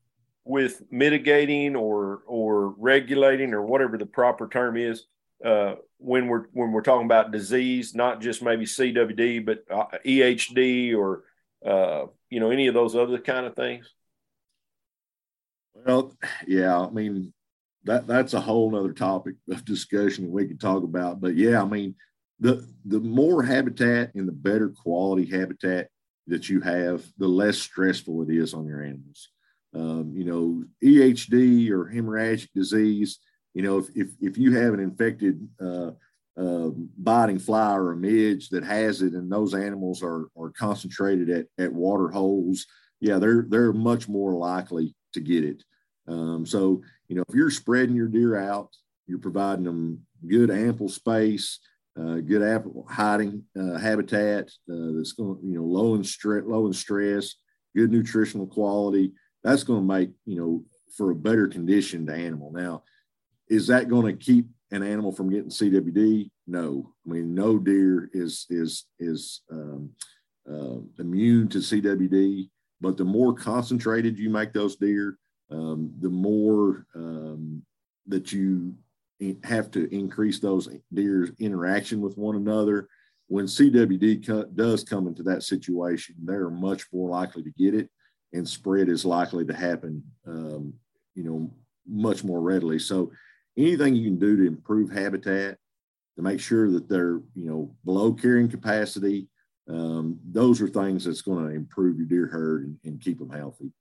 [0.44, 5.06] with mitigating or or regulating or whatever the proper term is
[5.44, 10.96] uh, when we're when we're talking about disease, not just maybe CWD, but uh, EHD
[10.96, 11.24] or
[11.64, 13.92] uh, you know any of those other kind of things?
[15.74, 16.12] Well,
[16.46, 17.32] yeah, I mean
[17.84, 21.20] that that's a whole other topic of discussion we could talk about.
[21.20, 21.94] But yeah, I mean
[22.40, 25.88] the the more habitat and the better quality habitat
[26.26, 29.28] that you have, the less stressful it is on your animals.
[29.74, 33.18] Um, you know, EHD or hemorrhagic disease.
[33.54, 35.90] You know, if if, if you have an infected uh,
[36.36, 41.28] uh, biting fly or a midge that has it, and those animals are are concentrated
[41.30, 42.66] at at water holes,
[43.00, 45.62] yeah, they're they're much more likely to get it.
[46.06, 48.70] Um, so you know, if you're spreading your deer out,
[49.06, 51.58] you're providing them good ample space,
[51.98, 56.66] uh, good apple hiding uh, habitat uh, that's going, you know, low in stress, low
[56.66, 57.34] in stress,
[57.76, 59.12] good nutritional quality.
[59.42, 60.64] That's going to make you know
[60.96, 62.52] for a better conditioned animal.
[62.52, 62.82] Now,
[63.48, 66.30] is that going to keep an animal from getting CWD?
[66.46, 69.90] No, I mean no deer is is is um,
[70.50, 72.48] uh, immune to CWD.
[72.84, 75.16] But the more concentrated you make those deer,
[75.50, 77.62] um, the more um,
[78.08, 78.74] that you
[79.42, 82.88] have to increase those deer's interaction with one another.
[83.28, 87.88] When CWD co- does come into that situation, they're much more likely to get it,
[88.34, 90.74] and spread is likely to happen, um,
[91.14, 91.50] you know,
[91.88, 92.78] much more readily.
[92.78, 93.10] So
[93.56, 95.56] anything you can do to improve habitat
[96.16, 99.26] to make sure that they're you know below carrying capacity
[99.68, 103.30] um, those are things that's going to improve your deer herd and, and keep them
[103.30, 103.72] healthy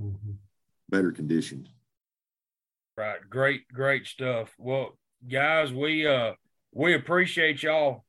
[0.00, 0.32] mm-hmm.
[0.88, 1.68] better conditioned
[2.98, 3.20] Right.
[3.30, 4.52] Great, great stuff.
[4.58, 4.98] Well,
[5.30, 6.32] guys, we uh
[6.72, 8.04] we appreciate y'all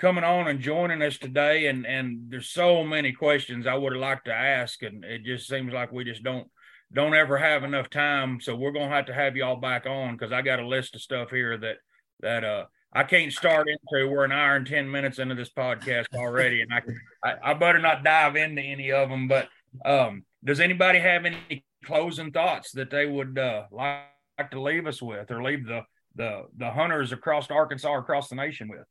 [0.00, 1.68] coming on and joining us today.
[1.68, 5.46] And and there's so many questions I would have liked to ask, and it just
[5.46, 6.48] seems like we just don't
[6.92, 8.40] don't ever have enough time.
[8.40, 11.02] So we're gonna have to have y'all back on because I got a list of
[11.02, 11.76] stuff here that
[12.18, 14.08] that uh I can't start into.
[14.08, 16.82] We're an hour and ten minutes into this podcast already, and I
[17.24, 19.28] I, I better not dive into any of them.
[19.28, 19.48] But
[19.84, 25.00] um, does anybody have any closing thoughts that they would uh, like to leave us
[25.00, 25.82] with, or leave the
[26.16, 28.84] the the hunters across Arkansas, or across the nation with?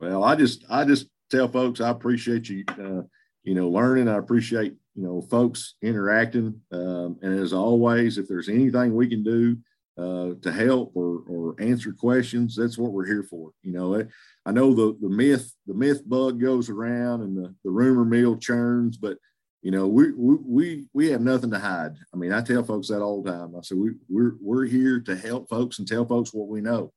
[0.00, 3.02] Well, I just I just tell folks I appreciate you, uh,
[3.44, 4.08] you know, learning.
[4.08, 9.22] I appreciate you know folks interacting, um, and as always, if there's anything we can
[9.22, 9.58] do
[9.98, 13.50] uh, to help or or answer questions, that's what we're here for.
[13.62, 14.06] You know,
[14.46, 18.36] I know the the myth the myth bug goes around and the the rumor mill
[18.36, 19.18] churns, but
[19.62, 21.94] you know, we, we, we have nothing to hide.
[22.12, 23.54] I mean, I tell folks that all the time.
[23.56, 26.92] I say, we, we're, we're here to help folks and tell folks what we know.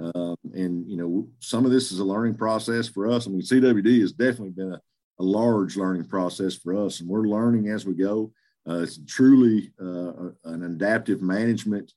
[0.00, 3.26] Um, and, you know, some of this is a learning process for us.
[3.26, 4.80] I mean, CWD has definitely been a,
[5.20, 8.32] a large learning process for us, and we're learning as we go.
[8.68, 11.92] Uh, it's truly uh, an adaptive management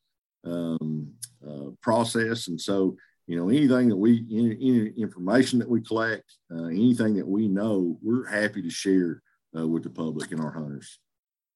[0.46, 1.12] um,
[1.48, 2.48] uh, process.
[2.48, 2.96] And so,
[3.28, 6.24] you know, anything that we, any, any information that we collect,
[6.54, 9.22] uh, anything that we know, we're happy to share
[9.58, 11.00] uh, with the public and our hunters.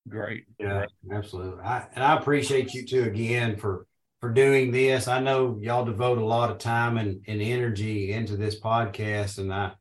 [0.07, 0.45] Great.
[0.60, 1.64] Yeah, absolutely.
[1.64, 3.88] I, and I appreciate you too again for
[4.22, 5.07] for doing this.
[5.07, 9.53] I know y'all devote a lot of time and, and energy into this podcast, and
[9.53, 9.74] I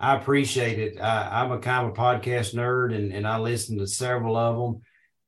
[0.00, 1.00] I appreciate it.
[1.00, 4.56] I, am a kind of a podcast nerd, and, and I listen to several of
[4.56, 4.82] them,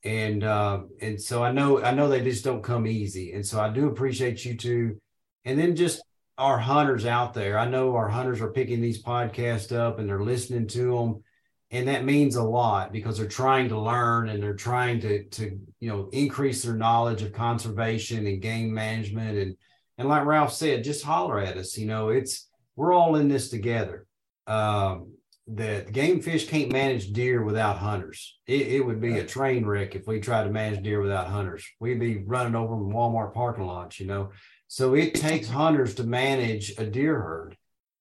[0.05, 3.61] and uh, and so I know I know they just don't come easy, and so
[3.61, 5.01] I do appreciate you too,
[5.45, 6.03] and then just
[6.39, 7.59] our hunters out there.
[7.59, 11.23] I know our hunters are picking these podcasts up and they're listening to them
[11.71, 15.59] and that means a lot because they're trying to learn and they're trying to to
[15.79, 19.57] you know increase their knowledge of conservation and game management and
[19.99, 21.77] and like Ralph said, just holler at us.
[21.77, 24.07] You know, it's we're all in this together.
[24.47, 25.13] Um,
[25.53, 28.39] the game fish can't manage deer without hunters.
[28.47, 31.67] It, it would be a train wreck if we tried to manage deer without hunters.
[31.81, 34.31] We'd be running over in Walmart parking lots, you know.
[34.69, 37.57] So it takes hunters to manage a deer herd,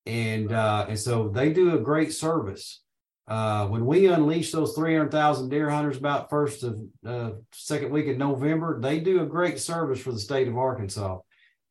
[0.06, 2.82] and uh, and so they do a great service.
[3.28, 8.18] Uh, when we unleash those 300,000 deer hunters about first of uh, second week of
[8.18, 11.20] November, they do a great service for the state of Arkansas,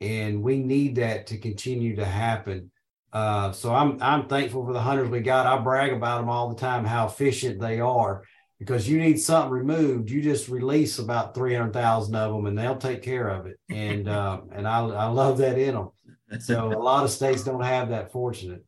[0.00, 2.70] and we need that to continue to happen.
[3.12, 5.46] Uh, so I'm I'm thankful for the hunters we got.
[5.46, 8.22] I brag about them all the time how efficient they are
[8.58, 13.02] because you need something removed, you just release about 300,000 of them and they'll take
[13.02, 13.58] care of it.
[13.70, 15.90] And uh, and I I love that in them.
[16.40, 18.64] So a lot of states don't have that fortunate.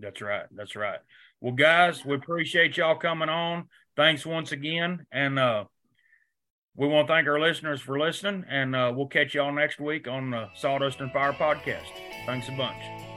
[0.00, 0.46] That's right.
[0.52, 0.98] That's right.
[1.40, 3.68] Well, guys, we appreciate y'all coming on.
[3.96, 5.06] Thanks once again.
[5.10, 5.64] And uh,
[6.76, 8.44] we want to thank our listeners for listening.
[8.48, 11.88] And uh, we'll catch y'all next week on the Sawdust and Fire podcast.
[12.26, 13.07] Thanks a bunch.